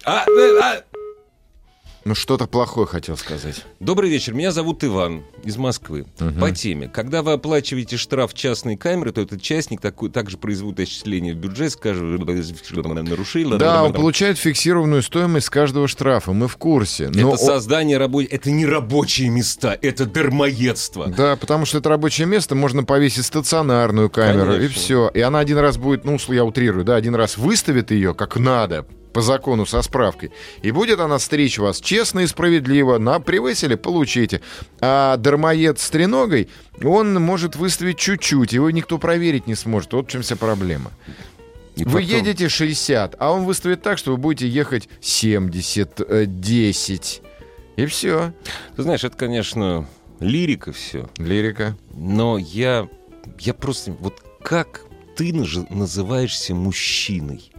[0.04, 0.82] А, э, а,
[2.04, 3.64] Ну, что-то плохое хотел сказать.
[3.78, 6.04] Добрый вечер, меня зовут Иван из Москвы.
[6.40, 6.88] По теме.
[6.88, 11.72] Когда вы оплачиваете штраф частной камеры, то этот частник такой, также производит отчисление в бюджет,
[11.72, 13.56] скажем, нарушил.
[13.56, 17.04] Да, он получает фиксированную стоимость с каждого штрафа, мы в курсе.
[17.04, 18.32] Это Но он- создание рабочих...
[18.32, 21.06] Это не рабочие места, это дармоедство.
[21.06, 24.74] Да, потому что это рабочее место, можно повесить стационарную камеру, и Конечно.
[24.80, 25.08] все.
[25.14, 28.86] И она один раз будет, ну, я утрирую, да, один раз выставит ее как надо,
[29.12, 30.30] по закону со справкой,
[30.62, 32.98] и будет она стричь вас честно и справедливо.
[32.98, 34.40] На превысили, получите.
[34.80, 36.48] А дармоед с треногой,
[36.82, 39.92] он может выставить чуть-чуть, его никто проверить не сможет.
[39.92, 40.90] Вот в чем вся проблема.
[41.76, 46.26] И Вы потом- едете 60, а он выставит так, что вы будете ехать 70, э,
[46.26, 47.22] 10.
[47.76, 48.34] И все.
[48.76, 49.86] Ты знаешь, это, конечно,
[50.20, 51.08] лирика все.
[51.16, 51.76] Лирика.
[51.94, 52.88] Но я,
[53.38, 53.92] я просто...
[53.92, 54.82] Вот как
[55.16, 57.51] ты называешься мужчиной?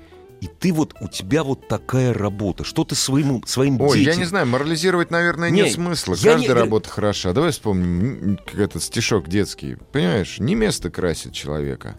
[0.44, 2.66] И ты вот, у тебя вот такая работа.
[2.66, 4.12] Что ты своему, своим Ой, детям...
[4.12, 6.16] я не знаю, морализировать, наверное, Не, нет смысла.
[6.16, 7.32] Каждая не- работа хороша.
[7.32, 9.78] Давай вспомним как этот стишок детский.
[9.94, 11.96] Понимаешь, не место красит человека,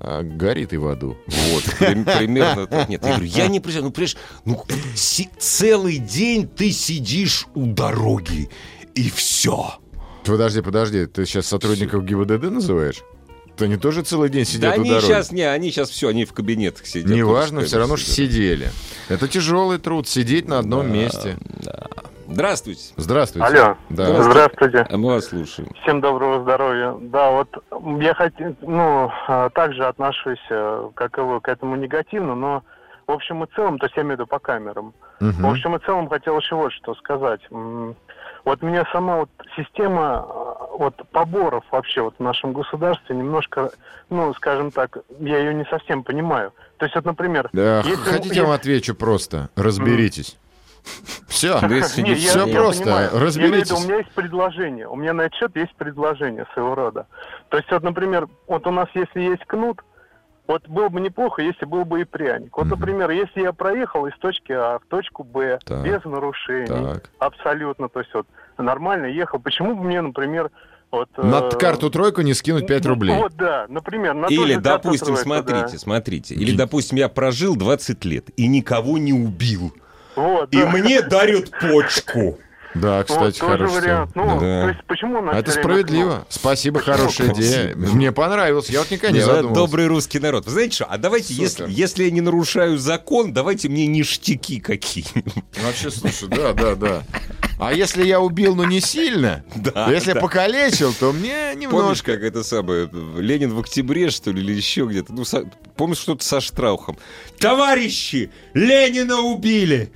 [0.00, 1.18] а горит и в аду.
[1.26, 2.88] Вот, прим- примерно так.
[2.88, 8.48] Нет, я говорю, я не представляю, ну, понимаешь, ну, целый день ты сидишь у дороги,
[8.94, 9.74] и все.
[10.24, 13.02] Подожди, подожди, ты сейчас сотрудников ГИБДД называешь?
[13.56, 15.04] То они тоже целый день Да сидят у они дороги.
[15.06, 17.10] сейчас, не, они сейчас все, они в кабинетах сидят.
[17.10, 18.14] Неважно, все равно сидят.
[18.14, 18.70] сидели.
[19.08, 21.36] Это тяжелый труд, сидеть на одном месте.
[21.64, 21.86] Да.
[22.28, 22.92] Здравствуйте.
[22.96, 23.46] Здравствуйте.
[23.46, 23.76] Алло.
[23.88, 24.22] Да.
[24.22, 24.86] Здравствуйте.
[24.90, 25.70] А мы вас слушаем.
[25.82, 26.94] Всем доброго здоровья.
[27.00, 27.48] Да, вот
[28.02, 32.62] я хотел, ну, а, также отношусь, э, как и вы, к этому негативно, но
[33.06, 35.42] в общем и целом, то есть я имею в виду по камерам, Мгм.
[35.42, 37.40] В общем и целом хотел еще вот что сказать.
[38.46, 43.72] Вот меня сама вот система а, вот поборов вообще вот в нашем государстве немножко,
[44.08, 46.52] ну, скажем так, я ее не совсем понимаю.
[46.76, 49.50] То есть вот, например, Да, если- хотите, я вам отвечу просто.
[49.56, 50.38] Разберитесь.
[51.26, 51.58] Все.
[51.96, 53.10] Не, я- я просто, понимаю.
[53.14, 53.72] Разберитесь.
[53.72, 54.86] у меня есть предложение.
[54.88, 57.08] У меня на этот счет есть предложение своего рода.
[57.48, 59.82] То есть, вот, например, вот у нас, если есть кнут,
[60.46, 62.56] вот было бы неплохо, если был бы и пряник.
[62.56, 62.78] Вот, Мгм.
[62.78, 65.84] например, если я проехал из точки А в точку Б Так.
[65.84, 67.10] без нарушений, Так.
[67.18, 68.26] абсолютно, то есть вот
[68.58, 70.50] нормально ехал, почему бы мне, например,
[70.90, 71.08] вот...
[71.16, 73.16] На э, карту тройку не скинуть 5 ну, рублей.
[73.16, 74.14] Вот, да, например.
[74.14, 75.78] На Или, допустим, тройку, смотрите, да.
[75.78, 76.34] смотрите.
[76.34, 79.72] Или, допустим, я прожил 20 лет и никого не убил.
[80.14, 80.70] Вот, И да.
[80.70, 82.38] мне дарят почку.
[82.80, 83.74] Да, Вот, кстати, тоже хорошо.
[83.74, 84.10] вариант.
[84.14, 84.62] Ну, Да.
[84.62, 86.10] то есть почему А это справедливо.
[86.10, 86.26] кнут?
[86.28, 87.74] Спасибо, хорошая идея.
[87.76, 88.68] Мне понравилось.
[88.70, 89.60] Я вот никогда не ну, задумывался.
[89.60, 90.44] добрый русский народ.
[90.46, 90.84] Вы знаете что?
[90.86, 95.44] А давайте, если, если я не нарушаю закон, давайте мне ништяки какие-нибудь.
[95.62, 97.02] Вообще, слушай, да, да, да.
[97.58, 100.20] А если я убил, но не сильно, Да, то если да.
[100.20, 102.12] покалечил, то мне Помнишь, немножко...
[102.12, 105.14] как это самое, Ленин в октябре, что ли, или еще где-то?
[105.14, 106.98] Ну, со- помнишь, что-то со Штраухом.
[107.38, 109.90] Товарищи, Ленина убили!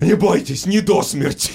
[0.00, 1.50] Не бойтесь, не до смерти.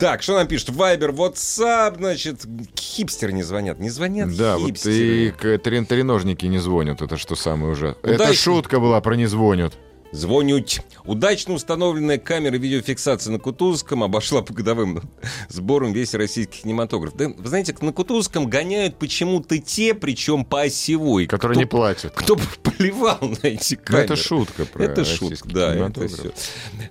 [0.00, 0.70] Так, что нам пишут?
[0.70, 2.46] Вайбер, WhatsApp, значит,
[2.78, 3.78] хипстеры не звонят.
[3.78, 4.94] Не звонят Да, вот хипстеры.
[4.96, 8.14] и к- трен- треножники не звонят, это что самое ужасное.
[8.14, 9.74] Это шутка была про не звонят.
[10.12, 10.80] Звонють.
[11.04, 15.02] Удачно установленная камера видеофиксации на Кутузовском обошла по годовым
[15.48, 17.14] сборам весь российский кинематограф.
[17.16, 21.26] Да, вы знаете, на Кутузовском гоняют почему-то те, причем по осевой.
[21.26, 22.12] Которые кто, не платят.
[22.14, 24.04] Кто плевал на эти Ну, камеры.
[24.04, 26.32] это шутка про Это шутка, да, это все.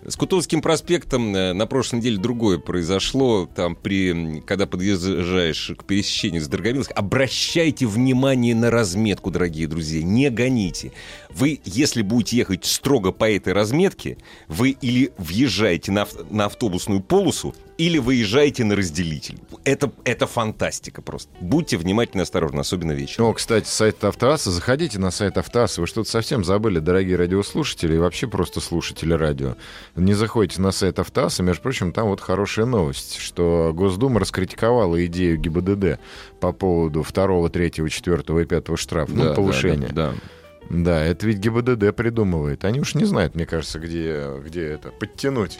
[0.06, 3.50] С Кутузовским проспектом э, на прошлой неделе другое произошло.
[3.54, 10.30] Там, при, когда подъезжаешь к пересечению с Дорогомиловской, обращайте внимание на разметку, дорогие друзья, не
[10.30, 10.94] гоните.
[11.30, 14.18] Вы, если будете ехать строго по этой разметке,
[14.48, 19.40] вы или въезжаете на, на автобусную полосу, или выезжайте на разделитель.
[19.64, 21.32] Это, это фантастика просто.
[21.40, 23.28] Будьте внимательны и осторожны, особенно вечером.
[23.28, 24.52] О, кстати, сайт Автоаса.
[24.52, 25.80] Заходите на сайт Автоаса.
[25.80, 29.56] Вы что-то совсем забыли, дорогие радиослушатели, и вообще просто слушатели радио.
[29.96, 31.42] Не заходите на сайт Автоаса.
[31.42, 36.02] Между прочим, там вот хорошая новость, что Госдума раскритиковала идею ГИБДД
[36.42, 39.14] по поводу второго, третьего, четвертого и пятого штрафа.
[39.14, 39.88] ну, повышения.
[39.88, 40.12] Да, да.
[40.12, 40.18] Да,
[40.70, 42.64] это ведь ГИБДД придумывает.
[42.64, 44.90] Они уж не знают, мне кажется, где, где это.
[44.90, 45.60] Подтянуть.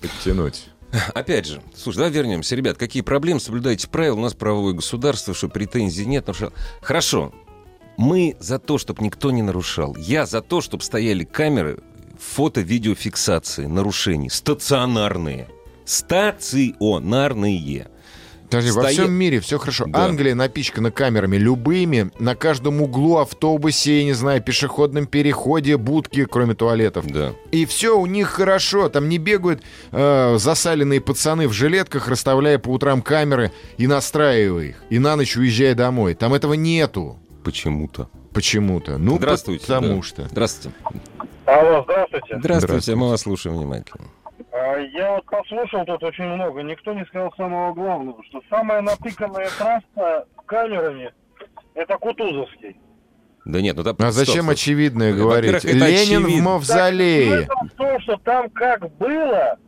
[0.00, 0.68] Подтянуть.
[1.14, 2.56] Опять же, слушай, давай вернемся.
[2.56, 3.40] Ребят, какие проблемы?
[3.40, 4.16] Соблюдайте правила.
[4.16, 6.26] У нас правовое государство, что претензий нет.
[6.26, 6.52] Нарушал.
[6.82, 7.32] Хорошо.
[7.96, 9.94] Мы за то, чтобы никто не нарушал.
[9.96, 11.78] Я за то, чтобы стояли камеры
[12.18, 14.30] фото-видеофиксации нарушений.
[14.30, 15.48] Стационарные.
[15.84, 17.88] Стационарные.
[18.50, 19.84] Подожди, во Стоя- всем мире все хорошо.
[19.86, 20.04] Да.
[20.06, 26.54] Англия напичкана камерами любыми, на каждом углу, автобусе, я не знаю, пешеходном переходе, будки, кроме
[26.54, 27.06] туалетов.
[27.06, 27.32] Да.
[27.52, 28.88] И все у них хорошо.
[28.88, 34.82] Там не бегают э, засаленные пацаны в жилетках, расставляя по утрам камеры и настраивая их.
[34.90, 36.14] И на ночь уезжая домой.
[36.14, 37.18] Там этого нету.
[37.44, 38.08] Почему-то.
[38.32, 38.98] Почему-то.
[38.98, 39.66] Ну, Здравствуйте.
[39.66, 40.02] потому да.
[40.02, 40.28] что.
[40.28, 40.76] Здравствуйте.
[41.46, 42.36] Алло, здравствуйте.
[42.38, 44.06] Здравствуйте, мы вас слушаем внимательно.
[44.60, 46.62] А, Я вот послушал тут очень много.
[46.62, 51.12] Никто не сказал самого главного, что самая натыканная трасса камерами
[51.74, 52.76] это Кутузовский.
[53.46, 53.96] Да нет, ну там...
[54.00, 54.52] А зачем стоп, стоп.
[54.52, 55.64] очевидное Во-первых, говорить?
[55.64, 56.50] это Ленин в очевидно.
[56.50, 57.46] мавзолее.
[57.46, 59.58] Так, в том, что там как было,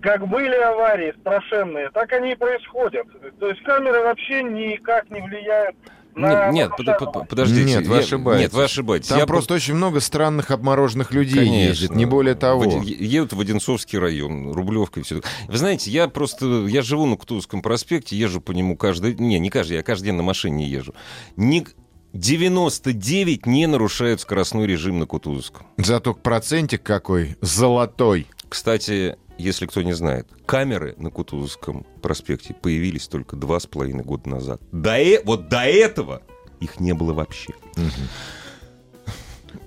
[0.00, 3.06] как были аварии страшенные, так они и происходят.
[3.38, 5.76] То есть камеры вообще никак не влияют
[6.16, 6.50] на...
[6.50, 7.64] Нет, нет, под- подождите.
[7.64, 8.42] Нет, вы ошибаетесь.
[8.44, 9.08] Нет, вы ошибаетесь.
[9.08, 11.54] Там Я просто очень много странных обмороженных людей Конечно.
[11.68, 12.62] ездит, не более того.
[12.68, 15.20] В Едут в Одинцовский район, Рублевка и все.
[15.48, 19.50] Вы знаете, я просто, я живу на Кутузовском проспекте, езжу по нему каждый, не, не
[19.50, 20.94] каждый, я каждый день на машине езжу.
[21.36, 21.66] Ни-
[22.12, 25.66] 99 не нарушают скоростной режим на Кутузовском.
[25.76, 28.26] Зато процентик какой золотой.
[28.48, 34.28] Кстати, если кто не знает, камеры на Кутузовском проспекте появились только два с половиной года
[34.28, 34.60] назад.
[34.72, 36.22] До э- вот до этого
[36.60, 37.52] их не было вообще.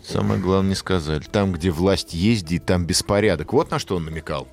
[0.04, 1.22] Самое главное не сказали.
[1.32, 3.54] Там, где власть ездит, там беспорядок.
[3.54, 4.48] Вот на что он намекал.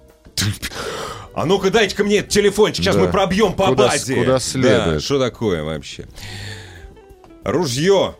[1.34, 3.02] А ну-ка дайте-ка мне этот телефончик, сейчас Да.
[3.02, 4.14] мы пробьем по Куда базе.
[4.16, 5.02] куда Да, следует.
[5.02, 6.06] что такое вообще?
[7.44, 8.16] Ружье.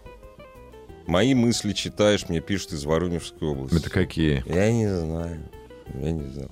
[1.06, 3.76] Мои мысли читаешь, мне пишут из Воронежской области.
[3.76, 4.42] Это какие?
[4.46, 5.48] Я не знаю.
[5.94, 6.50] Я не знаю.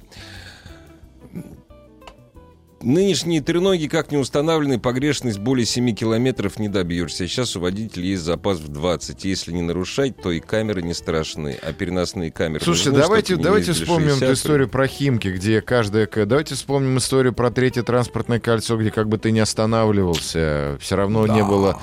[2.83, 7.27] Нынешние треноги, как не установлены, погрешность более 7 километров не добьешься.
[7.27, 9.25] Сейчас у водителя есть запас в 20.
[9.25, 12.62] Если не нарушать, то и камеры не страшны, а переносные камеры...
[12.62, 14.23] Слушайте, нужны, давайте, давайте вспомним 60.
[14.23, 16.07] эту историю про Химки, где каждая...
[16.27, 21.27] Давайте вспомним историю про третье транспортное кольцо, где как бы ты не останавливался, все равно
[21.27, 21.81] не было...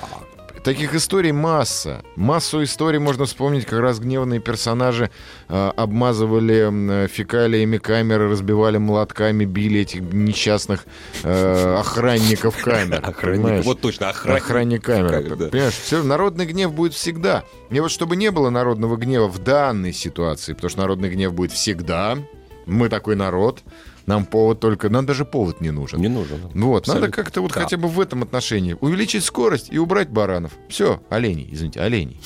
[0.64, 2.04] Таких историй масса.
[2.14, 5.10] Массу историй можно вспомнить, как разгневанные персонажи
[5.48, 10.86] э, обмазывали фекалиями камеры, разбивали молотками, били этих несчастных
[11.24, 13.00] э, охранников камер.
[13.02, 14.42] Охранник, вот точно, охранник.
[14.42, 14.84] Охранник.
[14.84, 15.48] Камер, да.
[15.48, 17.42] Понимаешь, все, народный гнев будет всегда.
[17.70, 21.50] И вот чтобы не было народного гнева в данной ситуации, потому что народный гнев будет
[21.50, 22.18] всегда,
[22.66, 23.62] мы такой народ,
[24.06, 24.88] нам повод только...
[24.88, 26.00] Нам даже повод не нужен.
[26.00, 26.40] Не нужен.
[26.54, 27.22] Ну Вот, надо Абсолютно.
[27.24, 27.60] как-то вот Да.
[27.62, 30.52] хотя бы в этом отношении увеличить скорость и убрать баранов.
[30.68, 32.20] Все, оленей, извините, оленей.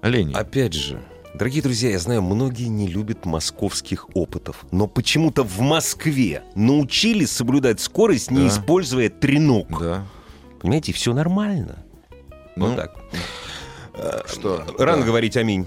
[0.00, 0.34] Оленей.
[0.34, 1.00] Опять же,
[1.34, 7.80] дорогие друзья, я знаю, многие не любят московских опытов, но почему-то в Москве научились соблюдать
[7.80, 8.48] скорость, не Да.
[8.48, 9.68] используя треног.
[9.80, 10.04] Да.
[10.60, 11.78] Понимаете, все нормально.
[12.56, 12.94] Ну, вот так.
[14.26, 14.64] Что?
[14.78, 15.06] Рано Да.
[15.06, 15.66] говорить аминь.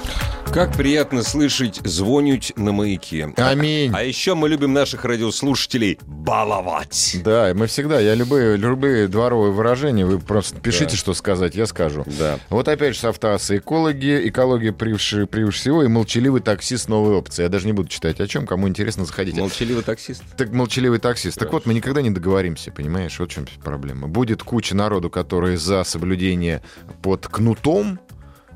[0.53, 3.33] Как приятно слышать звонить на маяке.
[3.37, 3.89] Аминь.
[3.95, 7.17] А еще мы любим наших радиослушателей баловать.
[7.23, 10.97] Да, мы всегда, я любые, любые дворовые выражения, вы просто пишите, Да.
[10.97, 12.03] что сказать, я скажу.
[12.19, 12.37] Да.
[12.49, 17.43] Вот опять же с автоаса экологи, экология превыше, превыше всего и молчаливый таксист новой опции.
[17.43, 19.39] Я даже не буду читать о чем, кому интересно, заходите.
[19.39, 20.21] Молчаливый таксист.
[20.35, 21.39] Так молчаливый таксист.
[21.39, 23.17] Так вот, мы никогда не договоримся, понимаешь?
[23.19, 24.09] Вот в чем проблема.
[24.09, 26.61] Будет куча народу, которые за соблюдение
[27.01, 27.99] под кнутом,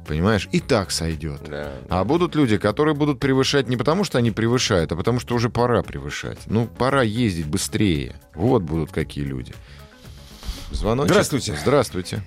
[0.05, 1.41] понимаешь, и так сойдет.
[1.47, 1.73] Да.
[1.89, 5.49] А будут люди, которые будут превышать не потому, что они превышают, а потому, что уже
[5.49, 6.39] пора превышать.
[6.45, 8.15] Ну, пора ездить быстрее.
[8.33, 9.53] Вот будут какие люди.
[10.71, 11.11] Звоночек.
[11.11, 11.55] Здравствуйте.
[11.55, 12.21] Здравствуйте.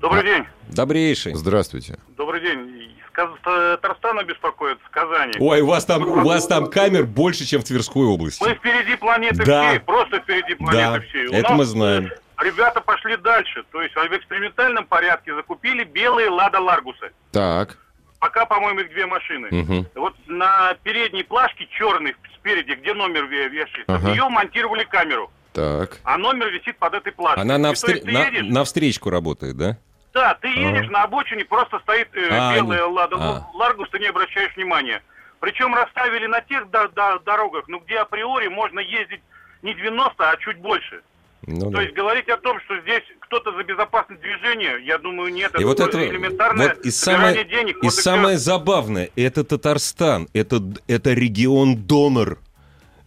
[0.00, 0.44] Добрый день.
[0.68, 1.34] Добрейший.
[1.34, 1.98] Здравствуйте.
[2.16, 2.88] Добрый день.
[3.12, 5.34] Каз- Татарстана беспокоит, с Казани.
[5.38, 8.42] Ой, у вас там, у вас там камер больше, чем в Тверской области.
[8.42, 9.68] Мы впереди планеты Да.
[9.68, 11.26] всей, просто впереди Да, планеты всей.
[11.28, 12.10] У это нас, мы знаем.
[12.42, 17.12] Ребята пошли дальше, то есть в экспериментальном порядке закупили белые Лада Ларгусы.
[17.30, 17.76] Так.
[18.18, 19.48] Пока, по-моему, их две машины.
[19.50, 19.86] Мгм.
[19.94, 23.98] Вот на передней плашке черной спереди, где номер ве- вешается, Ага.
[23.98, 25.30] в нее монтировали камеру.
[25.54, 25.98] Так.
[26.04, 27.42] а номер висит под этой плашкой.
[27.42, 29.76] Она на, встр- на, едешь- на встречку работает, да?
[30.14, 33.46] Да, ты едешь на обочине, просто стоит э, А, белая они- лада а.
[33.52, 35.02] Ларгус, ты не обращаешь внимания.
[35.40, 39.20] Причем расставили на тех до- до- дорогах, ну где априори можно ездить
[39.60, 41.02] не 90, а чуть больше.
[41.46, 41.82] Ну, То да.
[41.82, 45.58] есть говорить о том, что здесь кто-то за безопасность движения, я думаю, нет.
[45.58, 47.76] И вот тоже это элементарное вот и самое, денег.
[47.78, 52.38] и вот самое забавное, это Татарстан, это, это регион донор,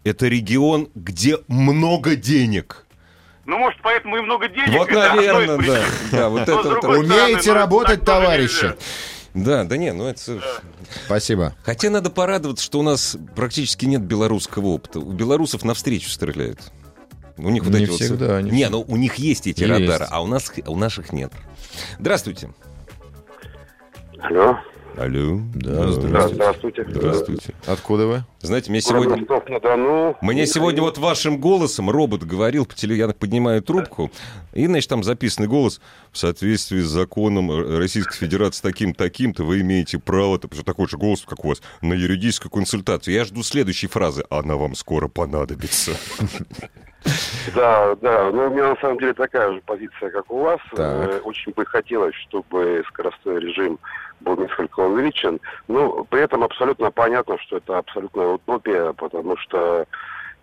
[0.03, 2.85] это регион, где много денег.
[3.45, 4.79] Ну, может, поэтому и много денег.
[4.79, 5.85] Вот, это наверное, да.
[6.11, 8.73] да, вот это вот- Умеете стороны, ну, работать, товарищи?
[9.33, 10.41] Да, да не, ну это...
[11.05, 11.55] Спасибо.
[11.63, 14.99] Хотя надо порадоваться, что у нас практически нет белорусского опыта.
[14.99, 16.59] У белорусов навстречу стреляют.
[17.37, 18.69] У них вот Не эти вот- всегда, не Не, всегда.
[18.77, 19.71] ну у них есть эти Есть.
[19.71, 21.31] радары, а у нас у наших нет.
[21.99, 22.49] Здравствуйте.
[24.19, 24.57] Алло.
[24.97, 25.41] Алло.
[25.55, 26.35] Да, здравствуйте.
[26.35, 26.85] здравствуйте.
[26.87, 27.53] Здравствуйте.
[27.65, 28.23] Откуда вы?
[28.39, 29.17] Знаете, мне сегодня...
[29.17, 30.15] Ростов-на-Дону.
[30.21, 34.09] Мне сегодня вот вашим голосом робот говорил по телевизору, я поднимаю трубку,
[34.53, 35.81] и, значит, там записанный голос
[36.13, 41.43] в соответствии с законом Российской Федерации таким-таким-то вы имеете право, то такой же голос, как
[41.43, 43.15] у вас, на юридическую консультацию.
[43.15, 44.23] Я жду следующей фразы.
[44.29, 45.91] Она вам скоро понадобится.
[47.55, 48.31] Да, да.
[48.31, 50.59] Ну, у меня на самом деле такая же позиция, как у вас.
[50.75, 51.09] Так.
[51.09, 53.77] Э, Очень бы хотелось, чтобы скоростной режим
[54.21, 55.39] был несколько увеличен.
[55.67, 59.85] Но при этом абсолютно понятно, что это абсолютная утопия, потому что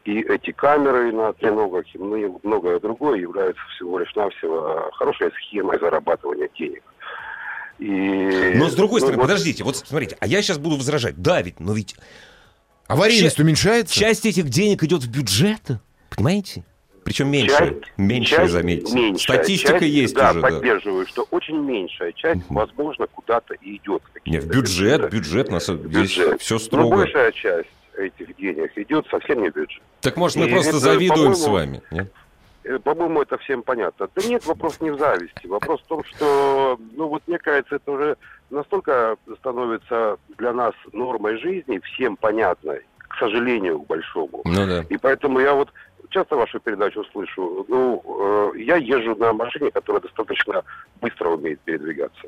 [0.05, 5.79] и эти камеры на треногах, и мно- многое другое являются всего лишь навсего хорошей схемой
[5.81, 6.83] зарабатывания денег.
[7.79, 11.21] И, Но с другой ну, стороны, вот- подождите, вот смотрите, а я сейчас буду возражать.
[11.21, 11.97] Да, ведь, но ведь
[12.87, 13.95] Аварийность Ща- уменьшается?
[13.95, 15.63] часть этих денег идет в бюджет,
[16.17, 16.65] понимаете?
[17.05, 17.57] Причем меньше.
[17.59, 18.95] Часть- меньше, часть заметьте.
[18.95, 20.49] меньшая Статистика часть, есть да, уже, да.
[20.49, 24.03] поддерживаю, что очень меньшая часть, возможно, куда-то и идет.
[24.05, 26.41] в Не, в бюджет, бюджет, на самом В деле, бюджет.
[26.41, 26.97] все Но строго.
[26.99, 29.83] большая часть этих денег идет совсем не в бюджет.
[30.01, 31.83] Так может мы И просто это, завидуем с вами?
[31.91, 32.13] нет?
[32.65, 34.09] Э, По-моему, это всем понятно.
[34.15, 35.49] Да нет, вопрос не в зависти.
[35.49, 38.17] Вопрос в том, что, ну вот мне кажется, это уже
[38.51, 44.43] настолько становится для нас нормой жизни, всем понятной, к сожалению, к большому.
[44.45, 44.85] Ну да.
[44.89, 45.71] И поэтому я вот
[46.13, 47.65] часто вашу передачу слышу.
[47.69, 50.63] Ну, э, я езжу на машине, которая достаточно
[51.01, 52.23] быстро умеет передвигаться.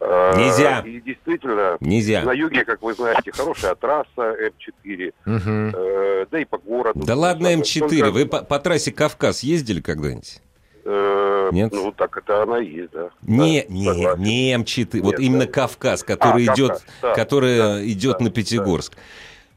[0.00, 0.80] Э, Нельзя.
[0.80, 2.22] И действительно, Нельзя.
[2.22, 5.72] на юге, как вы знаете, хорошая трасса М4, Мгм.
[5.76, 7.00] э, да и по городу.
[7.04, 7.88] Да ладно, М4.
[8.00, 10.40] Только, Вы по, по трассе Кавказ ездили когда-нибудь?
[10.86, 11.70] э, Нет?
[11.72, 13.10] Ну, так это она и есть, да.
[13.22, 14.22] Не, Да, не, согласен.
[14.22, 15.00] не М4.
[15.02, 15.52] Вот Нет, именно да.
[15.52, 18.94] Кавказ, который А, идет, Кавказ, да, которая да, идет да, на Пятигорск.
[18.94, 19.00] Да.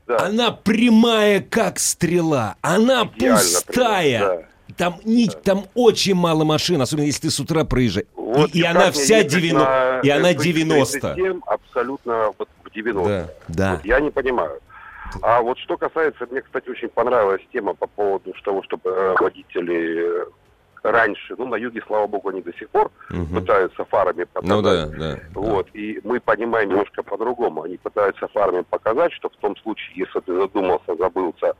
[0.08, 2.56] Она прямая, как стрела.
[2.62, 4.20] Она Идеально пустая.
[4.20, 4.44] прям,
[4.78, 8.08] Там, ни, там очень мало машин, особенно если ты с утра проезжаешь.
[8.16, 11.00] Вот и, и как она вся ехать 90, на и она FX 90.
[11.00, 13.08] 37 абсолютно вот в 90.
[13.10, 13.72] Да, да.
[13.76, 14.60] Вот я не понимаю.
[15.22, 20.26] А вот что касается, мне, кстати, очень понравилась тема по поводу того, чтобы э, водители
[20.84, 23.36] раньше, ну, на юге, слава богу, они до сих пор Мгм.
[23.40, 24.56] пытаются фарами показать.
[24.56, 25.20] Ну да, да.
[25.34, 27.64] Вот, и мы понимаем немножко по-другому.
[27.64, 31.54] Они пытаются фарме показать, что в том случае, если ты задумался, забылся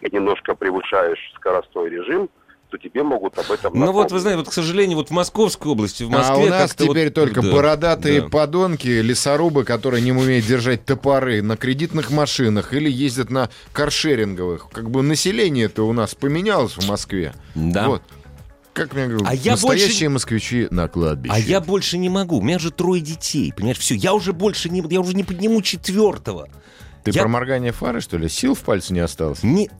[0.00, 2.28] и немножко превышаешь скоростной режим,
[2.70, 4.12] то тебе могут об этом Ну вот, напомнить.
[4.12, 6.86] вы знаете, вот, к сожалению, вот в Московской области, в А Москве у нас как-то
[6.86, 8.28] вот- теперь только да, бородатые да.
[8.28, 14.68] подонки, лесорубы, которые не умеют держать топоры на кредитных машинах или ездят на каршеринговых.
[14.72, 17.34] Как бы население-то у нас поменялось в Москве.
[17.56, 17.88] Да.
[17.88, 18.02] Вот.
[18.72, 21.34] Как мне говорят, А я настоящие больше- москвичи на кладбище.
[21.34, 22.38] А я больше не могу.
[22.38, 23.52] У меня же трое детей.
[23.54, 26.48] Понимаешь, все, я уже больше не, я уже не подниму четвертого.
[27.02, 28.28] Ты я- про моргание фары, что ли?
[28.28, 29.42] Сил в пальце не осталось?
[29.42, 29.70] Не,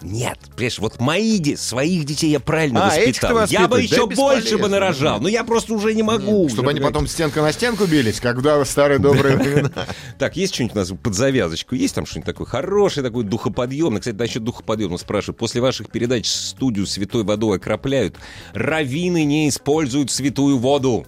[0.00, 3.30] нет, понимаешь, вот мои де- своих детей я правильно А, воспитал.
[3.48, 3.90] Я бы воспитываешь?
[3.90, 6.48] Да еще больше бы нарожал, но я просто уже не могу.
[6.48, 9.70] Чтобы они Уже, потом стенка на стенку бились, когда старые добрые времена.
[10.18, 11.74] Так, есть что-нибудь у нас под завязочку?
[11.74, 14.00] Есть там что-нибудь такое хорошее, такое духоподъемное?
[14.00, 15.38] Кстати, насчет духоподъемного спрашивают.
[15.38, 18.16] После ваших передач студию святой водой окропляют.
[18.52, 21.06] Равины не используют святую воду.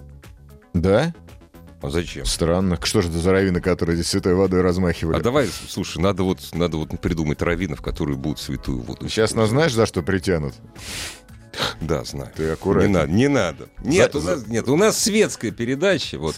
[0.73, 1.13] Да?
[1.81, 2.25] А зачем?
[2.25, 2.77] Странно.
[2.81, 5.17] Что же это за раввины, которые здесь святой водой размахивали?
[5.17, 9.09] А давай, слушай, надо вот, надо вот придумать раввинов, которые будут святую воду.
[9.09, 10.53] Сейчас нас знаешь, за что притянут?
[11.81, 12.29] Да, знаю.
[12.35, 12.87] Ты аккуратней.
[12.89, 13.67] Не надо, не надо.
[13.83, 16.17] Нет, За- у нас, нет, у нас светская передача.
[16.17, 16.35] Вот.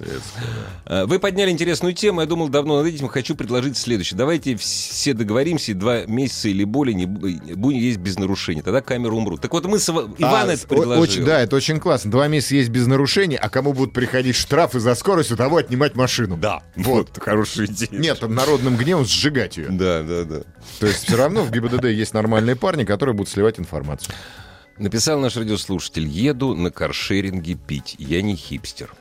[0.85, 2.21] А, Вы подняли интересную тему.
[2.21, 3.07] Я думал давно над этим.
[3.07, 4.17] Хочу предложить следующее.
[4.17, 8.61] Давайте все договоримся, и два месяца или более не бу- будем есть без нарушений.
[8.61, 9.41] Тогда камеры умрут.
[9.41, 11.01] Так вот мы с Ива- Иван А, это предложил.
[11.01, 12.09] очень- да, это очень классно.
[12.11, 15.95] Два месяца есть без нарушений, а кому будут приходить штрафы за скорость, у того отнимать
[15.95, 16.37] машину.
[16.37, 17.09] Да, Вот.
[17.13, 17.89] вот хорошая идея.
[17.91, 19.67] Нет, там народным гневом сжигать ее.
[19.69, 20.41] Да, да, да.
[20.79, 24.13] То есть все равно в ГИБДД есть нормальные парни, которые будут сливать информацию.
[24.77, 26.07] Написал наш радиослушатель.
[26.07, 27.95] Еду на каршеринге пить.
[27.99, 28.91] Я не хипстер.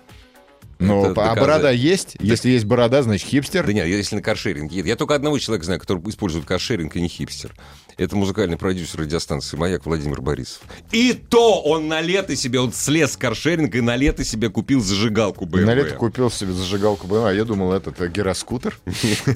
[0.78, 1.38] Это а доказать.
[1.38, 2.16] борода есть?
[2.20, 3.66] Если есть борода, значит хипстер.
[3.66, 4.88] Да нет, если на каршеринг еду.
[4.88, 7.54] Я только одного человека знаю, который использует каршеринг и не хипстер.
[7.98, 10.62] Это музыкальный продюсер радиостанции «Маяк» Владимир Борисов.
[10.92, 14.80] И то он на лето себе, он слез с каршеринга и на лето себе купил
[14.80, 15.64] зажигалку BMW.
[15.66, 18.78] На лето купил себе зажигалку BMW, а я думал, это гироскутер.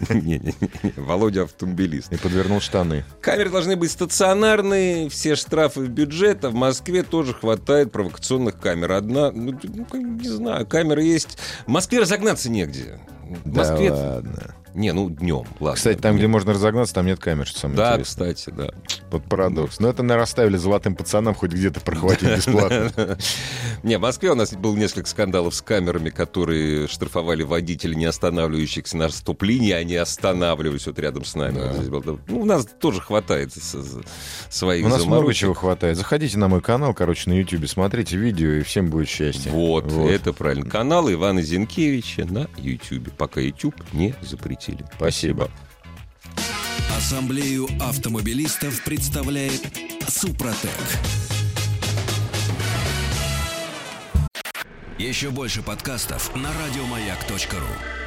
[0.08, 2.12] Не-не-не, Володя автомобилист.
[2.12, 3.04] И подвернул штаны.
[3.20, 8.92] Камеры должны быть стационарные, все штрафы в бюджет, а в Москве тоже хватает провокационных камер.
[8.92, 11.35] Одна, ну, ну, не знаю, камеры есть.
[11.66, 12.98] В Москве разогнаться негде.
[13.44, 13.90] В Да Москве...
[13.90, 14.54] ладно.
[14.76, 15.76] Не, ну днем, ладно.
[15.76, 18.34] Кстати, там, где можно разогнаться, там нет камер, что самое Да, интересное.
[18.34, 18.70] кстати, да.
[19.10, 19.80] Вот парадокс.
[19.80, 23.16] Но это, наверное, оставили золотым пацанам хоть где-то прохватить бесплатно.
[23.82, 28.98] Не, в Москве у нас было несколько скандалов с камерами, которые штрафовали водителей, не останавливающихся
[28.98, 31.58] на стоп-линии, они останавливались вот рядом с нами.
[32.28, 33.52] Ну, у нас тоже хватает
[34.50, 35.96] своих У нас много чего хватает.
[35.96, 39.50] Заходите на мой канал, короче, на YouTube, смотрите видео, и всем будет счастье.
[39.50, 40.68] Вот, это правильно.
[40.68, 43.10] Канал Ивана Зинкевича на YouTube.
[43.16, 44.14] Пока YouTube не
[44.66, 44.84] запретили.
[44.96, 45.50] Спасибо.
[46.96, 49.62] Ассамблею автомобилистов представляет
[50.08, 50.70] Супротек.
[54.98, 58.05] Еще больше подкастов на радиомаяк.ру.